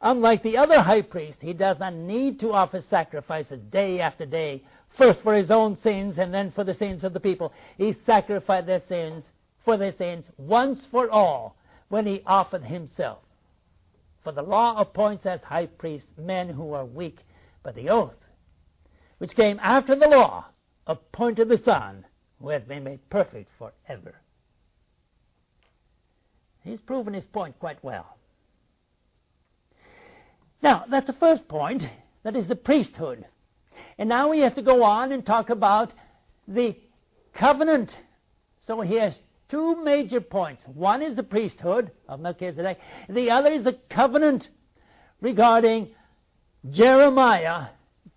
[0.00, 4.62] Unlike the other high priest, he does not need to offer sacrifices day after day,
[4.96, 7.52] first for his own sins and then for the sins of the people.
[7.76, 9.24] He sacrificed their sins
[9.64, 11.56] for their sins once for all
[11.88, 13.18] when he offered himself.
[14.22, 17.18] For the law appoints as high priests men who are weak,
[17.62, 18.28] but the oath
[19.18, 20.46] which came after the law,
[20.86, 22.04] appointed the Son,
[22.40, 24.14] who has been made perfect forever.
[26.62, 28.17] He's proven his point quite well.
[30.62, 31.82] Now, that's the first point.
[32.24, 33.24] That is the priesthood.
[33.98, 35.92] And now we have to go on and talk about
[36.46, 36.76] the
[37.38, 37.92] covenant.
[38.66, 39.18] So he has
[39.50, 40.62] two major points.
[40.66, 44.48] One is the priesthood of Melchizedek, the other is the covenant
[45.20, 45.88] regarding
[46.70, 47.68] Jeremiah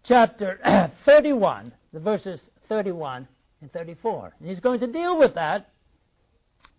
[0.04, 0.60] chapter
[1.06, 3.28] 31, the verses 31
[3.62, 4.34] and 34.
[4.40, 5.70] And he's going to deal with that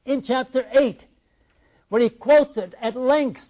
[0.05, 1.05] in chapter 8,
[1.88, 3.40] where he quotes it at length.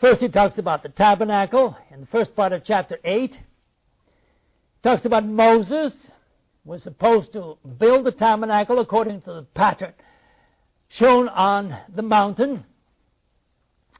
[0.00, 3.32] First, he talks about the tabernacle in the first part of chapter 8.
[3.32, 3.38] He
[4.82, 5.92] talks about Moses
[6.64, 9.94] was supposed to build the tabernacle according to the pattern
[10.88, 12.64] shown on the mountain.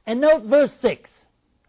[0.05, 1.09] And note verse 6.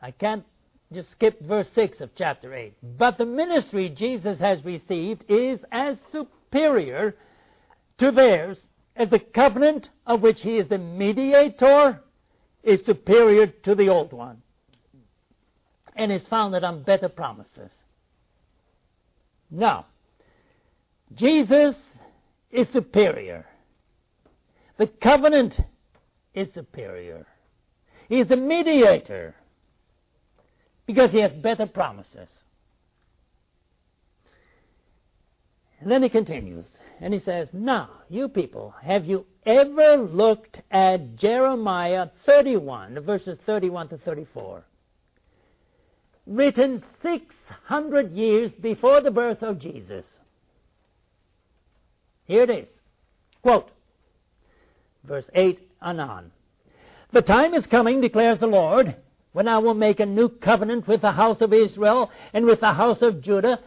[0.00, 0.44] I can't
[0.92, 2.74] just skip verse 6 of chapter 8.
[2.98, 7.16] But the ministry Jesus has received is as superior
[7.98, 8.60] to theirs
[8.94, 12.00] as the covenant of which he is the mediator
[12.62, 14.42] is superior to the old one
[15.96, 17.70] and is founded on better promises.
[19.50, 19.86] Now,
[21.14, 21.74] Jesus
[22.50, 23.46] is superior.
[24.78, 25.54] The covenant
[26.34, 27.26] is superior.
[28.08, 29.34] He is the mediator
[30.86, 32.28] because he has better promises.
[35.80, 36.66] And then he continues,
[37.00, 43.88] and he says, Now, you people, have you ever looked at Jeremiah 31, verses 31
[43.88, 44.64] to 34?
[46.26, 50.06] Written 600 years before the birth of Jesus.
[52.26, 52.68] Here it is.
[53.42, 53.70] Quote,
[55.04, 56.30] verse 8 and on.
[57.12, 58.94] The time is coming, declares the Lord,
[59.32, 62.72] when I will make a new covenant with the house of Israel and with the
[62.72, 63.58] house of Judah.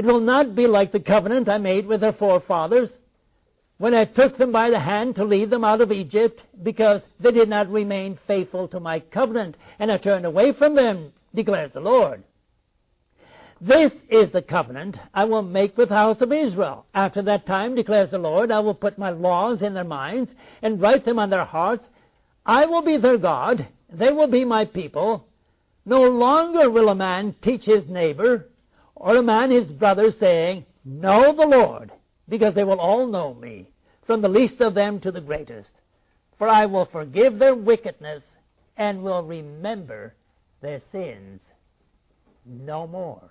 [0.00, 2.90] It will not be like the covenant I made with their forefathers
[3.76, 7.30] when I took them by the hand to lead them out of Egypt, because they
[7.32, 11.80] did not remain faithful to my covenant, and I turned away from them, declares the
[11.80, 12.24] Lord.
[13.60, 16.86] This is the covenant I will make with the house of Israel.
[16.94, 20.30] After that time, declares the Lord, I will put my laws in their minds
[20.62, 21.84] and write them on their hearts.
[22.46, 25.26] I will be their God, they will be my people.
[25.84, 28.46] No longer will a man teach his neighbor
[29.00, 31.90] or a man his brother, saying, Know the Lord,
[32.28, 33.70] because they will all know me,
[34.06, 35.70] from the least of them to the greatest.
[36.38, 38.22] For I will forgive their wickedness
[38.76, 40.14] and will remember
[40.60, 41.40] their sins
[42.44, 43.30] no more.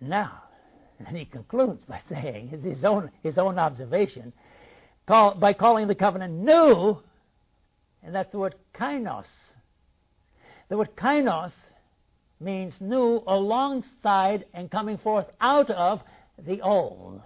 [0.00, 0.44] Now,
[1.06, 4.32] and he concludes by saying, is his own, his own observation,
[5.08, 6.98] call, by calling the covenant new,
[8.04, 9.26] and that's the word kainos.
[10.68, 11.52] The word kainos
[12.40, 16.00] means new alongside and coming forth out of
[16.38, 17.22] the old.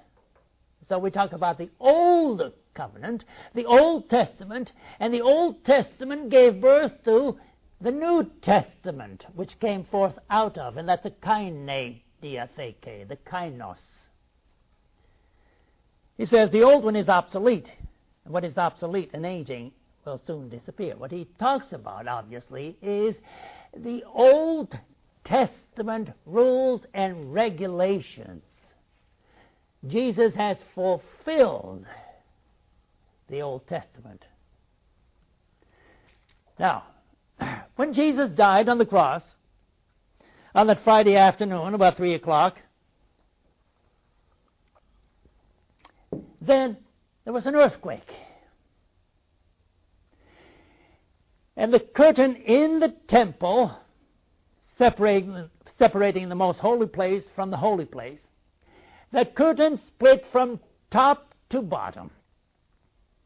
[0.88, 3.24] So we talk about the old covenant,
[3.54, 4.70] the Old Testament,
[5.00, 7.36] and the Old Testament gave birth to
[7.80, 13.78] the New Testament, which came forth out of, and that's a kaine diatheke, the kainos.
[16.16, 17.68] He says the old one is obsolete.
[18.24, 19.72] And what is obsolete and aging
[20.08, 20.96] will soon disappear.
[20.96, 23.14] What he talks about, obviously, is
[23.76, 24.74] the Old
[25.24, 28.42] Testament rules and regulations.
[29.86, 31.84] Jesus has fulfilled
[33.28, 34.24] the Old Testament.
[36.58, 36.84] Now,
[37.76, 39.22] when Jesus died on the cross,
[40.54, 42.56] on that Friday afternoon, about 3 o'clock,
[46.40, 46.78] then
[47.24, 48.10] there was an earthquake.
[51.58, 53.76] And the curtain in the temple,
[54.78, 58.20] separating, separating the most holy place from the holy place,
[59.12, 60.60] that curtain split from
[60.92, 62.12] top to bottom,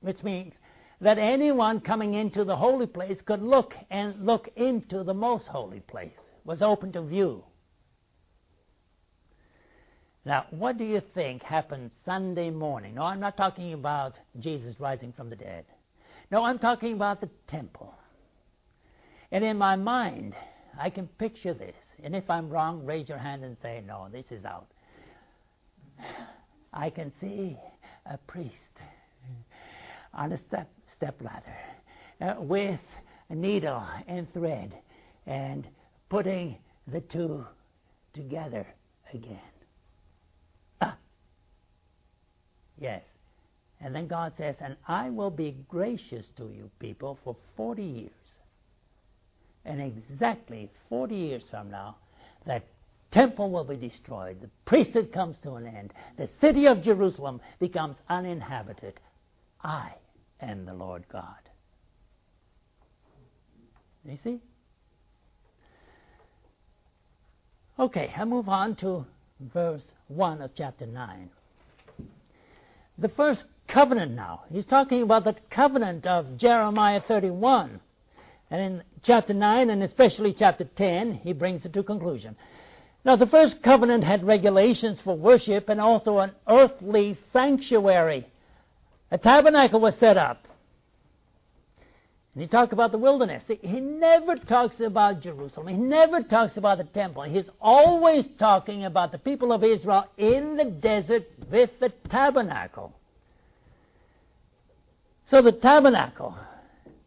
[0.01, 0.55] which means
[1.03, 5.81] that anyone coming into the holy place could look and look into the most holy
[5.81, 7.45] place was open to view.
[10.25, 12.95] Now, what do you think happened Sunday morning?
[12.95, 15.67] No, I'm not talking about Jesus rising from the dead.
[16.31, 17.93] No, I'm talking about the temple.
[19.33, 20.37] And in my mind,
[20.79, 21.75] I can picture this.
[22.05, 24.67] And if I'm wrong, raise your hand and say, no, this is out.
[26.73, 27.57] I can see
[28.07, 28.55] a priest
[30.13, 31.57] on a step, step ladder
[32.21, 32.81] uh, with
[33.31, 34.75] a needle and thread
[35.27, 35.67] and
[36.11, 36.59] putting
[36.93, 37.47] the two
[38.13, 38.67] together
[39.15, 39.39] again.
[40.83, 40.97] Ah.
[42.79, 43.03] Yes.
[43.81, 48.11] And then God says, And I will be gracious to you people for 40 years.
[49.65, 51.97] And exactly 40 years from now,
[52.47, 52.65] that
[53.13, 54.41] temple will be destroyed.
[54.41, 55.93] The priesthood comes to an end.
[56.17, 58.99] The city of Jerusalem becomes uninhabited.
[59.63, 59.93] I
[60.41, 61.37] am the Lord God.
[64.05, 64.41] You see?
[67.79, 69.07] Okay, I move on to
[69.53, 71.31] verse 1 of chapter 9.
[72.99, 74.43] The first covenant now.
[74.51, 77.81] He's talking about the covenant of Jeremiah 31.
[78.53, 82.37] And in chapter 9 and especially chapter 10, he brings it to conclusion.
[83.03, 88.27] Now, the first covenant had regulations for worship and also an earthly sanctuary.
[89.11, 90.47] A tabernacle was set up.
[92.35, 93.43] And he talked about the wilderness.
[93.63, 95.69] He never talks about Jerusalem.
[95.69, 97.23] He never talks about the temple.
[97.23, 102.93] He's always talking about the people of Israel in the desert with the tabernacle.
[105.31, 106.37] So the tabernacle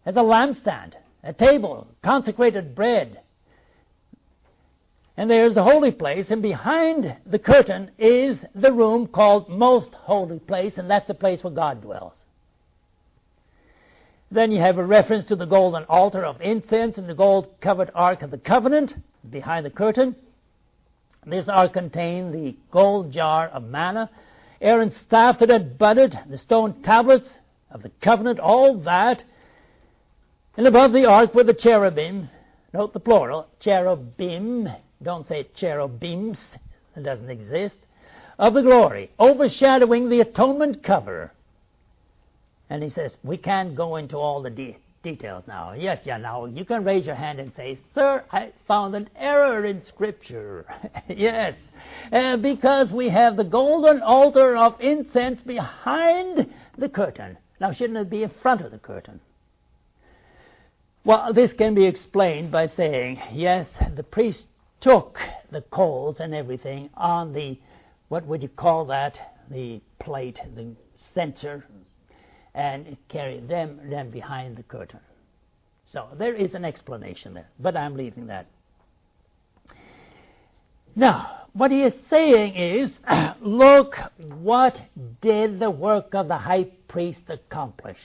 [0.06, 0.94] has a lampstand,
[1.26, 3.20] a table, consecrated bread.
[5.18, 10.40] And there's the holy place, and behind the curtain is the room called Most Holy
[10.40, 12.14] Place, and that's the place where God dwells.
[14.30, 17.92] Then you have a reference to the golden altar of incense and the gold covered
[17.96, 18.94] Ark of the Covenant
[19.30, 20.16] behind the curtain.
[21.26, 24.12] This ark contained the gold jar of manna,
[24.62, 27.28] Aaron's staff that had budded, the stone tablets
[27.72, 29.24] of the covenant, all that.
[30.58, 32.30] And above the ark were the cherubim.
[32.74, 34.68] Note the plural, cherubim.
[35.04, 36.40] Don't say cherubims,
[36.96, 37.78] it doesn't exist.
[38.38, 41.32] Of the glory, overshadowing the atonement cover.
[42.70, 45.74] And he says, we can't go into all the de- details now.
[45.74, 49.66] Yes, yeah, now you can raise your hand and say, Sir, I found an error
[49.66, 50.66] in Scripture.
[51.08, 51.54] yes,
[52.12, 57.38] uh, because we have the golden altar of incense behind the curtain.
[57.62, 59.20] Now, shouldn't it be in front of the curtain?
[61.06, 64.48] Well, this can be explained by saying, yes, the priest
[64.82, 65.20] took
[65.52, 67.60] the coals and everything on the,
[68.08, 69.16] what would you call that?
[69.52, 70.76] The plate, the
[71.14, 71.64] censer,
[72.56, 75.00] and carried them then behind the curtain.
[75.94, 78.48] So there is an explanation there, but I'm leaving that.
[80.96, 82.92] Now, what he is saying is,
[83.42, 83.94] look
[84.40, 84.74] what
[85.22, 88.00] did the work of the high priest accomplish.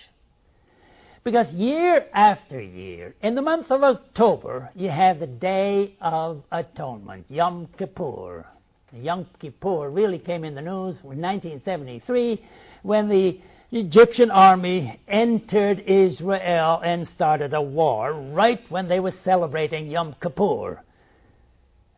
[1.23, 7.27] Because year after year, in the month of October, you have the Day of Atonement,
[7.29, 8.47] Yom Kippur.
[8.93, 12.43] Yom Kippur really came in the news in 1973
[12.83, 13.39] when the
[13.71, 20.81] Egyptian army entered Israel and started a war right when they were celebrating Yom Kippur.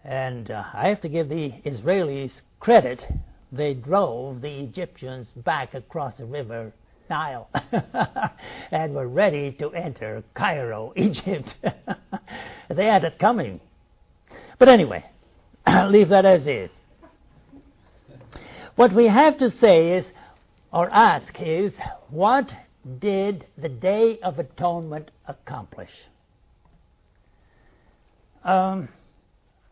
[0.03, 3.01] And uh, I have to give the Israelis credit.
[3.53, 6.73] They drove the Egyptians back across the river
[7.13, 7.51] Nile
[8.71, 11.55] and were ready to enter Cairo, Egypt.
[12.75, 13.61] they had it coming.
[14.59, 15.05] But anyway,
[15.89, 16.71] leave that as is.
[18.77, 20.07] What we have to say is
[20.73, 21.75] or ask is
[22.09, 22.51] what
[22.99, 25.91] did the Day of Atonement accomplish?
[28.43, 28.89] Um,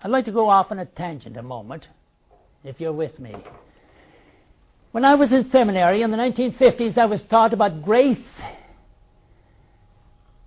[0.02, 1.86] I'd like to go off on a tangent a moment,
[2.64, 3.34] if you're with me.
[4.92, 8.18] When I was in seminary in the 1950s, I was taught about grace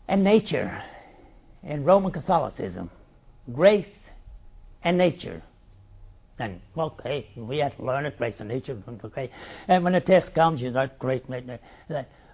[0.07, 0.83] and nature
[1.63, 2.91] in Roman Catholicism.
[3.53, 3.85] Grace
[4.83, 5.41] and nature.
[6.39, 9.29] And okay, we have to learn it, grace and nature, okay.
[9.67, 11.23] And when a test comes, you're not great,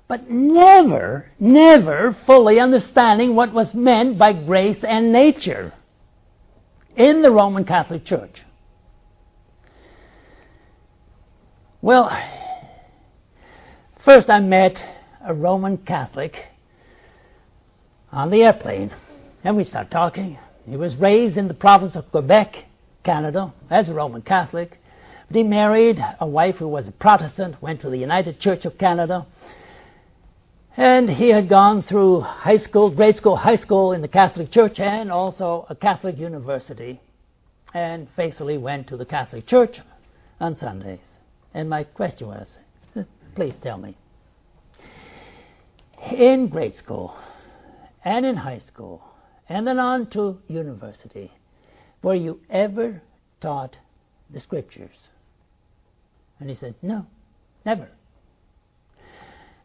[0.07, 5.73] but never, never fully understanding what was meant by grace and nature
[6.95, 8.35] in the Roman Catholic Church.
[11.81, 12.11] Well,
[14.03, 14.75] first I met
[15.25, 16.33] a Roman Catholic
[18.11, 18.91] on the airplane,
[19.45, 20.37] and we started talking.
[20.65, 22.53] He was raised in the province of Quebec
[23.05, 24.77] Canada as a Roman Catholic.
[25.27, 28.77] But he married a wife who was a Protestant, went to the United Church of
[28.77, 29.25] Canada.
[30.75, 34.79] And he had gone through high school, grade school, high school in the Catholic Church,
[34.79, 36.99] and also a Catholic university,
[37.73, 39.77] and faithfully went to the Catholic Church
[40.41, 40.99] on Sundays.
[41.53, 42.47] And my question was
[43.35, 43.97] please tell me.
[46.11, 47.15] In grade school,
[48.05, 49.03] and in high school,
[49.49, 51.31] and then on to university,
[52.01, 53.01] were you ever
[53.41, 53.75] taught
[54.29, 54.95] the scriptures?
[56.39, 57.05] And he said, No,
[57.65, 57.89] never.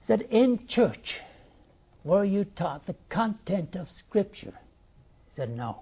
[0.01, 1.21] He said, In church,
[2.03, 4.59] were you taught the content of scripture?
[5.29, 5.81] He said, No.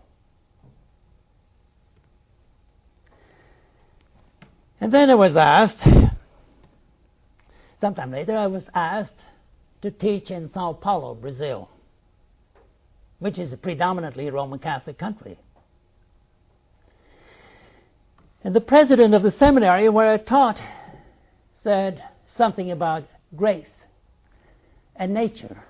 [4.82, 5.78] And then I was asked,
[7.80, 9.12] sometime later, I was asked
[9.82, 11.68] to teach in Sao Paulo, Brazil.
[13.20, 15.38] which is a predominantly Roman Catholic country.
[18.42, 20.58] And the president of the seminary where I taught
[21.62, 22.02] said
[22.36, 23.04] something about
[23.36, 23.70] grace
[24.96, 25.62] and nature.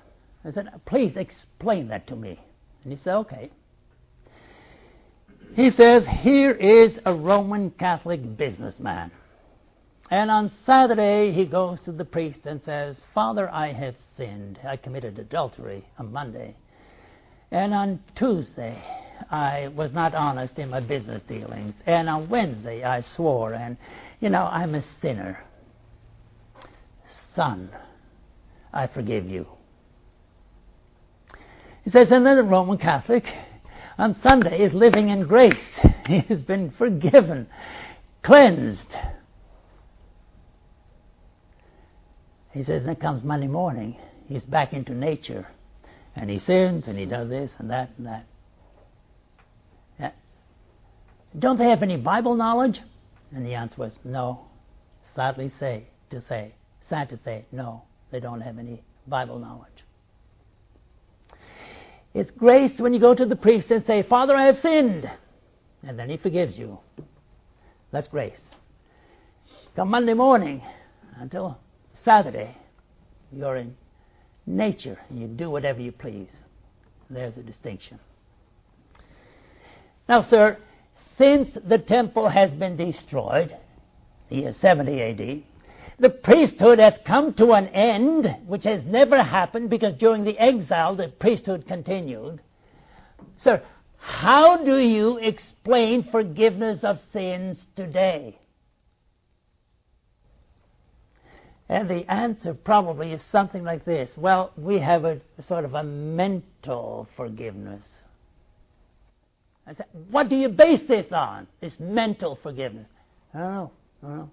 [0.43, 2.41] I said, please explain that to me.
[2.83, 3.51] And he said, okay.
[5.55, 9.11] He says, here is a Roman Catholic businessman.
[10.11, 14.59] And on Saturday, he goes to the priest and says, Father, I have sinned.
[14.67, 16.57] I committed adultery on Monday.
[17.51, 18.83] And on Tuesday,
[19.31, 21.75] I was not honest in my business dealings.
[21.87, 23.53] And on Wednesday, I swore.
[23.53, 23.77] And,
[24.21, 25.45] you know, I'm a sinner.
[27.35, 27.71] Son,
[28.73, 29.47] I forgive you.
[31.85, 33.25] He says, and then the Roman Catholic
[34.03, 35.55] on Sunday is living in grace.
[36.07, 37.47] He has been forgiven,
[38.25, 38.81] cleansed.
[42.51, 43.97] He says, then comes Monday morning,
[44.27, 45.47] he's back into nature.
[46.17, 48.27] And he sins and he does this and that and that.
[50.01, 50.11] Yeah.
[51.39, 52.81] Don't they have any Bible knowledge?
[53.31, 54.41] And the answer was no.
[55.15, 56.57] Sadly say to say,
[56.89, 59.85] sad to say, no, they don't have any Bible knowledge.
[62.15, 65.11] It's grace when you go to the priest and say, Father, I have sinned.
[65.83, 66.79] And then he forgives you.
[67.91, 68.39] That's grace.
[69.75, 70.63] Come Monday morning
[71.17, 71.59] until
[72.05, 72.57] Saturday,
[73.33, 73.75] you're in
[74.47, 76.29] nature and you do whatever you please.
[77.09, 77.99] There's a distinction.
[80.09, 80.59] Now, sir,
[81.17, 83.57] since the temple has been destroyed,
[84.29, 85.43] the year 70 AD,
[86.03, 90.97] the priesthood has come to an end, which has never happened because during the exile
[90.97, 92.41] the priesthood continued.
[93.39, 93.63] Sir,
[93.99, 98.37] how do you explain forgiveness of sins today?
[101.69, 104.11] And the answer probably is something like this.
[104.17, 107.85] Well, we have a sort of a mental forgiveness.
[109.69, 111.47] I said, what do you base this on?
[111.61, 112.89] This mental forgiveness.
[113.33, 113.73] I don't know.
[114.03, 114.31] I don't know.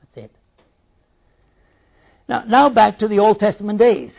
[0.00, 0.36] That's it.
[2.30, 4.12] Now, now back to the Old Testament days.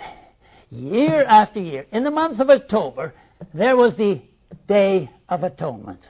[0.70, 3.14] Year after year, in the month of October,
[3.53, 4.22] there was the
[4.68, 6.01] Day of Atonement.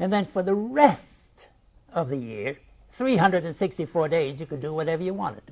[0.00, 1.00] And then for the rest
[1.92, 2.56] of the year,
[2.96, 5.44] 364 days, you could do whatever you wanted.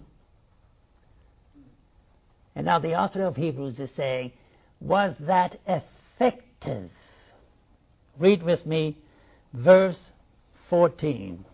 [2.56, 4.32] And now the author of Hebrews is saying,
[4.80, 6.90] was that effective?
[8.18, 8.96] Read with me
[9.52, 10.00] verse
[10.68, 11.44] 14.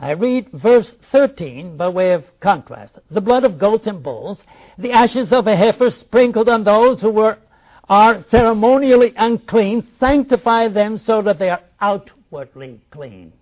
[0.00, 2.98] I read verse 13 by way of contrast.
[3.10, 4.40] The blood of goats and bulls,
[4.78, 7.38] the ashes of a heifer sprinkled on those who were
[7.88, 13.32] are ceremonially unclean, sanctify them so that they are outwardly clean.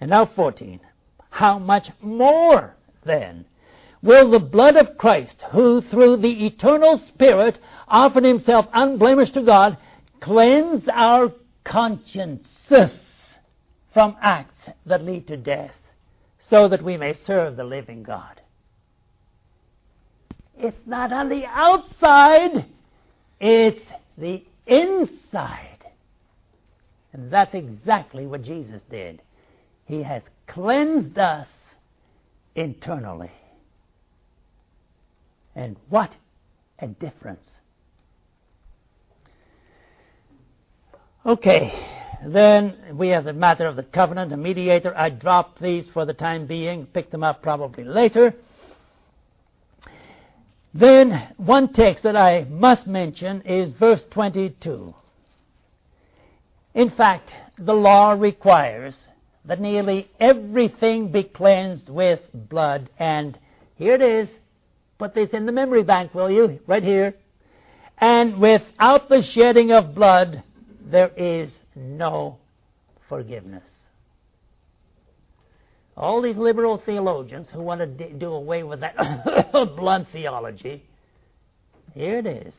[0.00, 0.78] And now 14.
[1.30, 3.46] How much more then
[4.02, 7.58] will the blood of Christ, who through the eternal Spirit
[7.88, 9.78] offered himself unblemished to God,
[10.20, 11.32] cleanse our
[11.64, 12.90] consciences
[13.92, 15.74] from acts that lead to death,
[16.48, 18.40] so that we may serve the living God?
[20.56, 22.66] It's not on the outside,
[23.40, 23.84] it's
[24.16, 25.68] the inside.
[27.12, 29.20] And that's exactly what Jesus did.
[29.84, 31.48] He has cleansed us
[32.54, 33.30] internally.
[35.54, 36.16] And what
[36.78, 37.46] a difference.
[41.26, 41.70] Okay,
[42.26, 44.96] then we have the matter of the covenant, the mediator.
[44.96, 48.34] I dropped these for the time being, pick them up probably later.
[50.74, 54.94] Then, one text that I must mention is verse 22.
[56.74, 58.96] In fact, the law requires
[59.44, 62.88] that nearly everything be cleansed with blood.
[62.98, 63.38] And
[63.76, 64.30] here it is.
[64.98, 66.60] Put this in the memory bank, will you?
[66.66, 67.14] Right here.
[67.98, 70.42] And without the shedding of blood,
[70.90, 72.38] there is no
[73.08, 73.68] forgiveness.
[75.96, 78.96] All these liberal theologians who want to do away with that
[79.76, 80.84] blood theology,
[81.94, 82.54] here it is.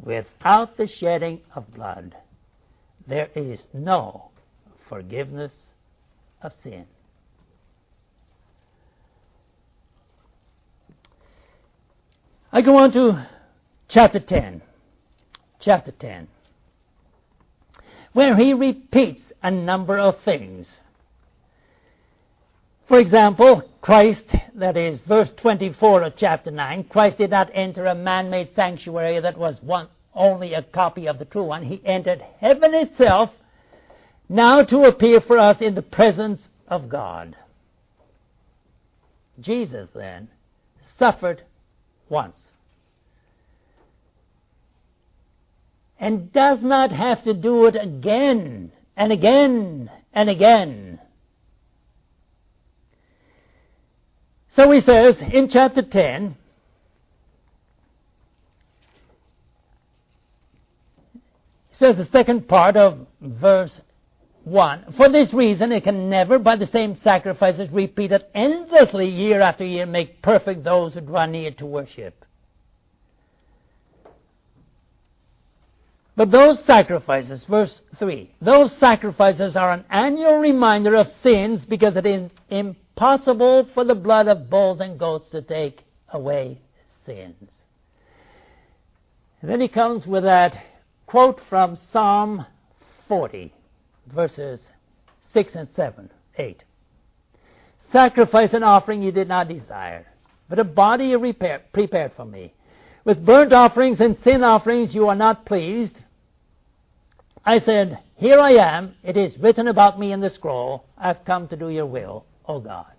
[0.00, 2.14] Without the shedding of blood,
[3.08, 4.30] there is no
[4.88, 5.52] forgiveness
[6.40, 6.86] of sin.
[12.52, 13.28] I go on to
[13.88, 14.62] chapter 10.
[15.60, 16.28] Chapter 10.
[18.12, 20.66] Where he repeats a number of things.
[22.88, 27.94] For example, Christ, that is verse 24 of chapter 9, Christ did not enter a
[27.94, 31.62] man made sanctuary that was one, only a copy of the true one.
[31.62, 33.30] He entered heaven itself
[34.28, 37.36] now to appear for us in the presence of God.
[39.40, 40.28] Jesus then,
[40.98, 41.42] suffered
[42.08, 42.38] once.
[45.98, 51.00] And does not have to do it again and again and again.
[54.54, 56.36] So he says in chapter 10,
[61.78, 63.80] says the second part of verse
[64.44, 69.64] 1 For this reason, it can never, by the same sacrifices repeated endlessly year after
[69.64, 72.24] year, make perfect those who draw near to worship.
[76.18, 82.06] But those sacrifices, verse 3, those sacrifices are an annual reminder of sins because it
[82.06, 86.60] is impossible for the blood of bulls and goats to take away
[87.06, 87.52] sins.
[89.40, 90.56] And then he comes with that
[91.06, 92.44] quote from Psalm
[93.06, 93.54] 40
[94.12, 94.60] verses
[95.32, 96.64] 6 and 7, 8.
[97.92, 100.04] Sacrifice and offering you did not desire,
[100.48, 101.34] but a body you
[101.72, 102.52] prepared for me.
[103.04, 105.94] With burnt offerings and sin offerings you are not pleased.
[107.48, 108.94] I said, Here I am.
[109.02, 110.84] It is written about me in the scroll.
[110.98, 112.92] I've come to do your will, O God.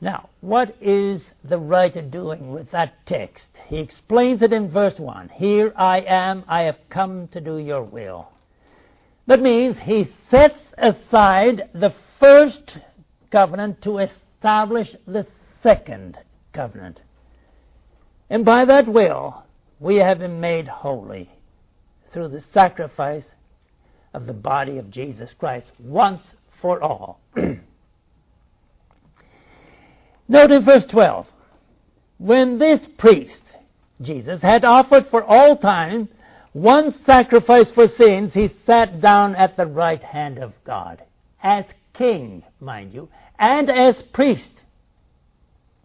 [0.00, 3.48] Now, what is the writer doing with that text?
[3.66, 5.30] He explains it in verse 1.
[5.30, 8.28] Here I am, I have come to do your will.
[9.26, 12.78] That means he sets aside the first
[13.32, 15.26] covenant to establish the
[15.64, 16.16] second
[16.52, 17.00] covenant.
[18.30, 19.45] And by that will,
[19.80, 21.30] we have been made holy
[22.12, 23.26] through the sacrifice
[24.14, 26.22] of the body of Jesus Christ once
[26.60, 27.20] for all.
[30.28, 31.26] Note in verse 12
[32.18, 33.42] when this priest,
[34.00, 36.08] Jesus, had offered for all time
[36.52, 41.02] one sacrifice for sins, he sat down at the right hand of God
[41.42, 44.62] as king, mind you, and as priest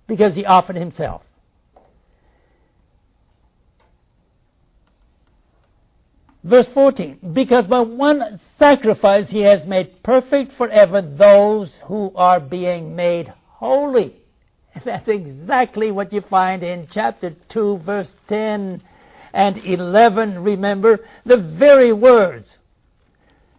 [0.08, 1.22] because he offered himself.
[6.44, 12.96] Verse 14, because by one sacrifice he has made perfect forever those who are being
[12.96, 14.16] made holy.
[14.86, 18.82] That's exactly what you find in chapter 2, verse 10
[19.34, 20.44] and 11.
[20.44, 22.58] Remember the very words.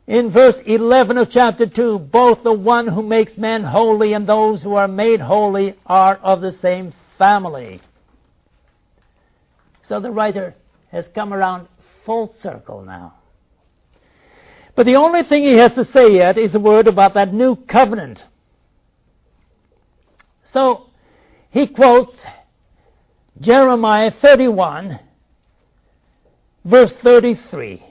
[0.08, 4.60] In verse 11 of chapter 2, both the one who makes men holy and those
[4.60, 7.80] who are made holy are of the same family.
[9.88, 10.56] So the writer
[10.90, 11.68] has come around
[12.04, 13.14] full circle now.
[14.74, 17.56] But the only thing he has to say yet is a word about that new
[17.56, 18.20] covenant.
[20.44, 20.86] So,
[21.50, 22.12] he quotes
[23.40, 24.98] Jeremiah 31,
[26.64, 27.82] verse 33,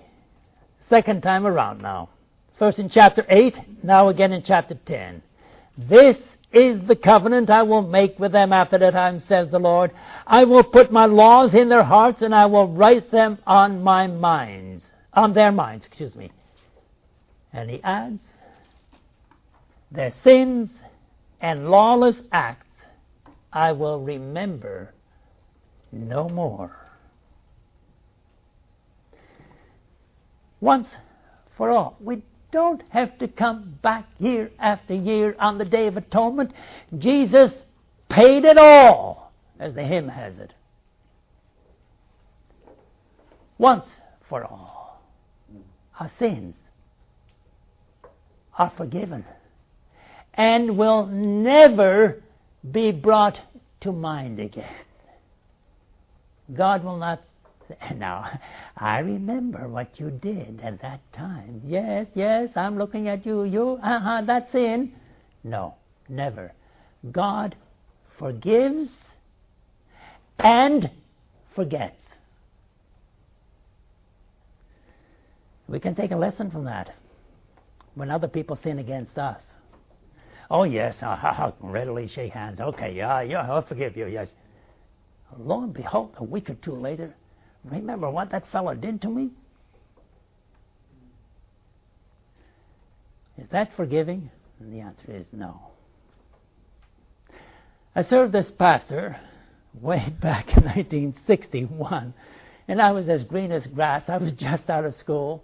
[0.89, 2.09] second time around now.
[2.57, 5.21] First in chapter 8, now again in chapter 10.
[5.77, 6.17] This
[6.53, 9.91] is the covenant I will make with them after that time, says the Lord.
[10.27, 14.07] I will put my laws in their hearts and I will write them on my
[14.07, 14.83] minds,
[15.13, 16.31] on their minds, excuse me.
[17.53, 18.21] And he adds,
[19.91, 20.71] their sins
[21.41, 22.67] and lawless acts
[23.51, 24.93] I will remember
[25.91, 26.75] no more.
[30.61, 30.87] Once
[31.57, 31.97] for all.
[31.99, 36.51] We don't have to come back year after year on the Day of Atonement.
[36.97, 37.51] Jesus
[38.09, 40.53] paid it all, as the hymn has it.
[43.57, 43.85] Once
[44.27, 45.01] for all.
[45.99, 46.55] Our sins
[48.57, 49.23] are forgiven
[50.33, 52.21] and will never
[52.69, 53.37] be brought
[53.81, 54.75] to mind again.
[56.55, 57.21] God will not
[57.95, 58.39] Now,
[58.77, 61.61] I remember what you did at that time.
[61.65, 63.43] Yes, yes, I'm looking at you.
[63.43, 64.93] You, uh huh, that's sin.
[65.43, 65.75] No,
[66.09, 66.51] never.
[67.11, 67.55] God
[68.19, 68.89] forgives
[70.39, 70.89] and
[71.55, 72.01] forgets.
[75.67, 76.91] We can take a lesson from that
[77.95, 79.41] when other people sin against us.
[80.49, 82.59] Oh, yes, I'll readily shake hands.
[82.59, 84.29] Okay, yeah, yeah, I'll forgive you, yes.
[85.37, 87.13] Lo and behold, a week or two later,
[87.63, 89.31] remember what that fellow did to me?
[93.37, 94.29] Is that forgiving?
[94.59, 95.59] And the answer is no.
[97.95, 99.17] I served as pastor
[99.79, 102.13] way back in 1961,
[102.67, 104.03] and I was as green as grass.
[104.07, 105.43] I was just out of school.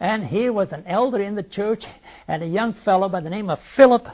[0.00, 1.82] And here was an elder in the church
[2.28, 4.06] and a young fellow by the name of Philip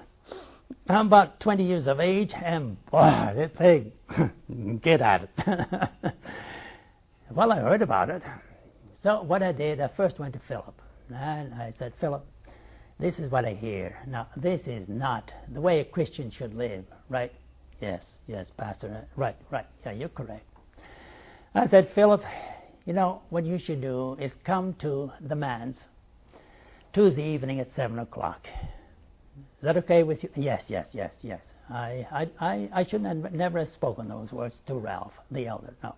[0.87, 3.93] I'm about 20 years of age, and boy, this thing,
[4.83, 6.15] get at it.
[7.35, 8.23] Well, I heard about it.
[9.03, 10.81] So what I did, I first went to Philip.
[11.13, 12.25] And I said, Philip,
[13.01, 13.99] This is what I hear.
[14.07, 17.33] Now, this is not the way a Christian should live, right?
[17.81, 19.03] Yes, yes, Pastor.
[19.03, 19.67] Uh, right, right.
[19.85, 20.47] Yeah, you're correct.
[21.57, 22.23] I said, Philip,
[22.87, 25.77] you know, what you should do is come to the manse
[26.93, 28.47] Tuesday evening at 7 o'clock.
[29.37, 30.31] Is that okay with you?
[30.37, 31.43] Yes, yes, yes, yes.
[31.69, 35.75] I, I, I, I shouldn't have never have spoken those words to Ralph, the elder.
[35.83, 35.97] No.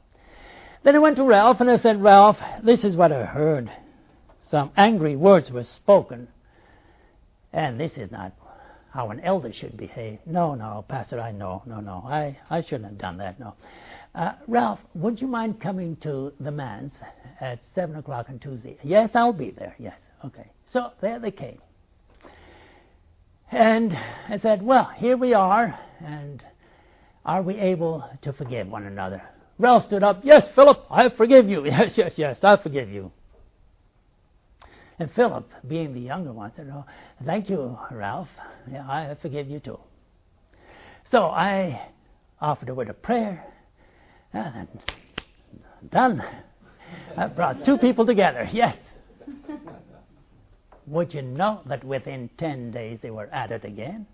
[0.86, 3.68] Then I went to Ralph and I said, Ralph, this is what I heard.
[4.48, 6.28] Some angry words were spoken,
[7.52, 8.32] and this is not
[8.92, 10.20] how an elder should behave.
[10.26, 11.64] No, no, Pastor, I know.
[11.66, 13.40] No, no, I, I shouldn't have done that.
[13.40, 13.54] No.
[14.14, 16.94] Uh, Ralph, would you mind coming to the manse
[17.40, 18.76] at 7 o'clock on Tuesday?
[18.84, 19.74] Yes, I'll be there.
[19.80, 20.48] Yes, okay.
[20.72, 21.58] So there they came.
[23.50, 26.44] And I said, Well, here we are, and
[27.24, 29.20] are we able to forgive one another?
[29.58, 31.64] Ralph stood up, Yes, Philip, I forgive you.
[31.66, 33.10] Yes, yes, yes, I forgive you.
[34.98, 36.84] And Philip, being the younger one, said, Oh,
[37.24, 38.28] thank you, Ralph.
[38.70, 39.78] Yeah, I forgive you too.
[41.10, 41.88] So I
[42.40, 43.44] offered a word of prayer,
[44.32, 44.68] and
[45.90, 46.22] done.
[47.16, 48.76] I brought two people together, yes.
[50.86, 54.06] Would you know that within 10 days they were at it again?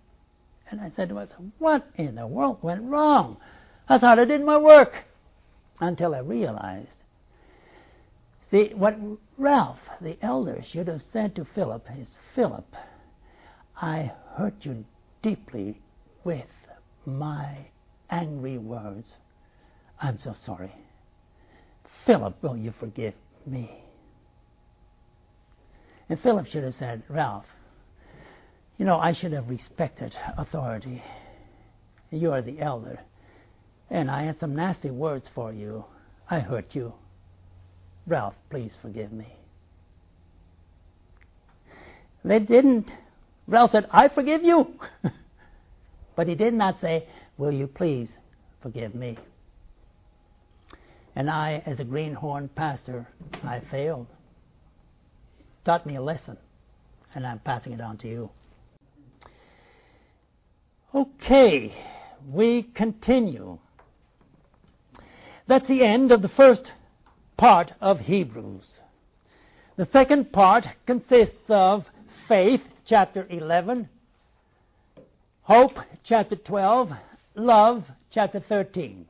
[0.70, 3.36] And I said to myself, What in the world went wrong?
[3.88, 4.95] I thought I did my work.
[5.83, 6.95] Until I realized.
[8.53, 8.97] See, what
[9.37, 12.07] Ralph, the elder, should have said to Philip is
[12.37, 12.64] Philip,
[13.74, 14.85] I hurt you
[15.22, 15.80] deeply
[16.22, 16.47] with
[17.05, 17.66] my
[18.11, 19.16] angry words.
[20.01, 20.70] I'm so sorry.
[22.07, 23.14] Philip, will you forgive
[23.45, 23.83] me?
[26.09, 27.47] And Philip should have said, Ralph,
[28.78, 31.03] you know, I should have respected authority.
[32.12, 33.01] You are the elder.
[33.93, 35.84] And I had some nasty words for you.
[36.30, 36.95] I hurt you.
[38.07, 39.26] Ralph, please forgive me.
[42.24, 42.90] They didn't.
[43.47, 44.66] Ralph said, I forgive you.
[46.16, 48.09] but he did not say, Will you please
[48.62, 49.18] forgive me?
[51.14, 53.07] And I, as a greenhorn pastor,
[53.45, 54.07] I failed.
[55.66, 56.38] Taught me a lesson,
[57.14, 58.30] and I'm passing it on to you.
[60.95, 61.74] Okay,
[62.30, 63.59] we continue.
[65.47, 66.72] That's the end of the first
[67.36, 68.80] part of Hebrews.
[69.76, 71.84] The second part consists of
[72.28, 73.88] faith, chapter 11,
[75.43, 76.90] hope, chapter 12,
[77.34, 79.07] love, chapter 13.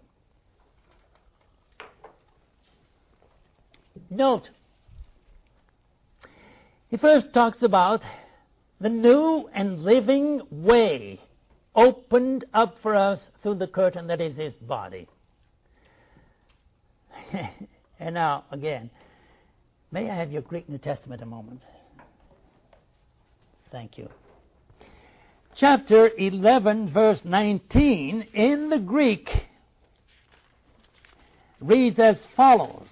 [4.08, 4.50] Note,
[6.88, 8.02] he first talks about
[8.80, 11.20] the new and living way
[11.74, 15.08] opened up for us through the curtain that is his body.
[17.98, 18.90] and now, again,
[19.90, 21.60] may I have your Greek New Testament a moment?
[23.70, 24.08] Thank you.
[25.56, 29.28] Chapter 11, verse 19, in the Greek,
[31.60, 32.88] reads as follows.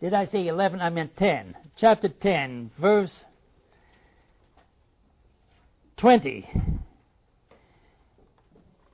[0.00, 0.80] Did I say 11?
[0.80, 1.56] I meant 10.
[1.76, 3.24] Chapter 10, verse
[5.98, 6.48] 20.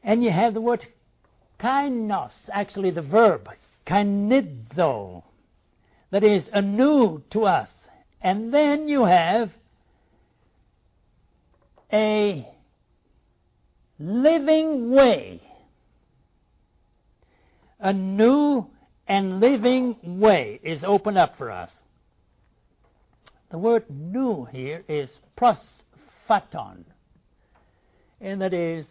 [0.02, 0.86] And you have the word
[1.60, 3.48] kainos, actually the verb,
[3.86, 5.22] kainidzo,
[6.10, 7.70] that is anew to us.
[8.20, 9.50] And then you have
[11.92, 12.48] a
[13.98, 15.40] living way,
[17.78, 18.66] a new
[19.06, 21.70] and living way is opened up for us.
[23.50, 26.84] The word new here is prosphaton,
[28.20, 28.86] and that is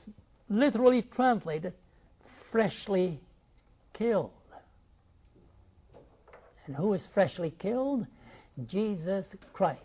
[0.47, 1.73] literally translated
[2.55, 3.19] freshly
[3.93, 4.31] killed.
[6.65, 8.07] And who is freshly killed?
[8.65, 9.81] Jesus Christ,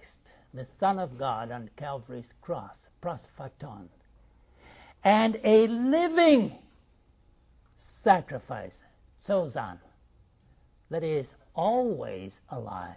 [0.55, 3.89] the Son of God on Calvary's cross, prosphaton.
[5.03, 6.59] And a living
[8.05, 8.77] sacrifice,
[9.29, 9.79] sozan,
[10.91, 12.95] that is always alive.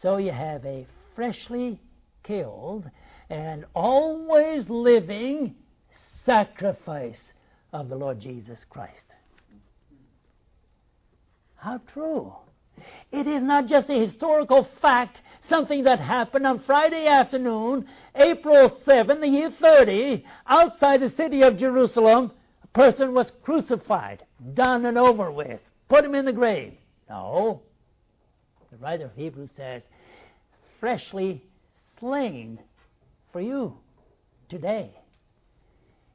[0.00, 1.78] So you have a freshly
[2.22, 2.90] killed
[3.28, 5.54] and always living
[6.24, 7.20] sacrifice
[7.74, 9.04] of the Lord Jesus Christ.
[11.56, 12.32] How true.
[13.10, 19.20] It is not just a historical fact, something that happened on Friday afternoon, April 7,
[19.20, 22.30] the year 30, outside the city of Jerusalem.
[22.62, 25.60] A person was crucified, done and over with.
[25.88, 26.74] Put him in the grave.
[27.08, 27.62] No.
[28.70, 29.82] The writer of Hebrews says,
[30.78, 31.42] freshly
[31.98, 32.60] slain
[33.32, 33.74] for you
[34.48, 34.92] today.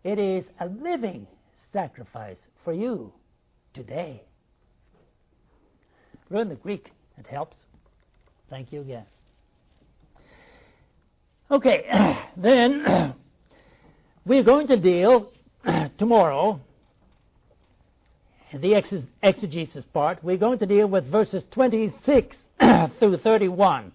[0.04, 1.28] It is a living
[1.72, 3.12] sacrifice for you
[3.74, 4.24] today.
[6.30, 7.58] Learn the Greek, it helps.
[8.50, 9.06] Thank you again.
[11.52, 11.86] Okay,
[12.38, 13.16] then
[14.26, 15.32] we're going to deal
[15.98, 16.60] tomorrow,
[18.54, 18.76] the
[19.22, 22.36] exegesis part, we're going to deal with verses 26
[23.00, 23.92] through 31.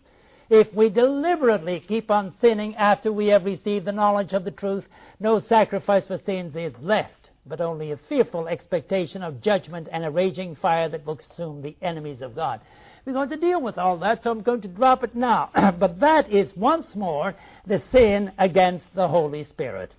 [0.50, 4.84] If we deliberately keep on sinning after we have received the knowledge of the truth,
[5.18, 10.10] no sacrifice for sins is left, but only a fearful expectation of judgment and a
[10.10, 12.60] raging fire that will consume the enemies of God.
[13.04, 15.50] We're going to deal with all that, so I'm going to drop it now.
[15.78, 17.34] but that is once more
[17.66, 19.92] the sin against the Holy Spirit.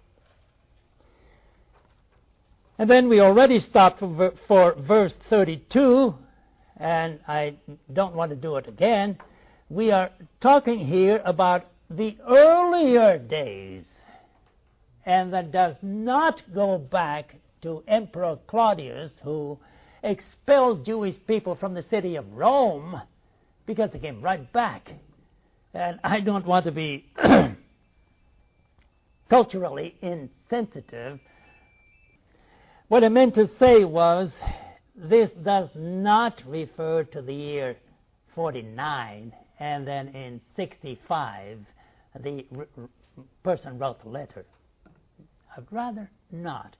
[2.77, 6.13] And then we already stopped for, for verse 32,
[6.77, 7.55] and I
[7.93, 9.17] don't want to do it again.
[9.69, 10.09] We are
[10.41, 13.85] talking here about the earlier days,
[15.05, 19.59] and that does not go back to Emperor Claudius, who
[20.03, 23.01] expelled Jewish people from the city of Rome
[23.65, 24.91] because they came right back.
[25.73, 27.05] And I don't want to be
[29.29, 31.19] culturally insensitive.
[32.87, 34.33] What I meant to say was
[34.95, 37.75] this does not refer to the year
[38.35, 41.59] 49 and then in 65
[42.21, 42.45] the
[43.43, 44.45] person wrote the letter.
[45.57, 46.75] I'd rather not.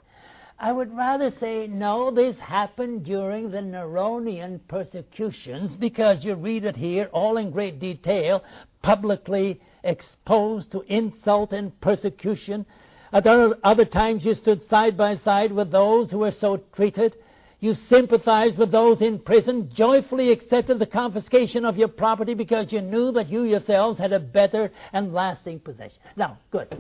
[0.60, 6.76] I would rather say, no, this happened during the Neronian persecutions because you read it
[6.76, 8.44] here all in great detail,
[8.82, 12.66] publicly exposed to insult and persecution.
[13.12, 17.16] At other times you stood side by side with those who were so treated.
[17.60, 22.82] You sympathized with those in prison, joyfully accepted the confiscation of your property because you
[22.82, 25.98] knew that you yourselves had a better and lasting possession.
[26.16, 26.76] Now, good.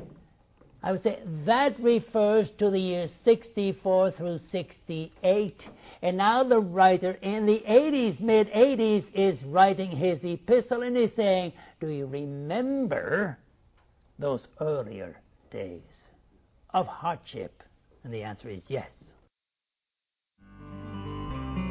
[0.86, 5.63] I would say that refers to the years 64 through 68.
[6.03, 11.15] And now the writer in the 80s, mid 80s, is writing his epistle and he's
[11.15, 13.36] saying, Do you remember
[14.19, 15.19] those earlier
[15.49, 15.81] days
[16.69, 17.63] of hardship?
[18.03, 18.91] And the answer is yes.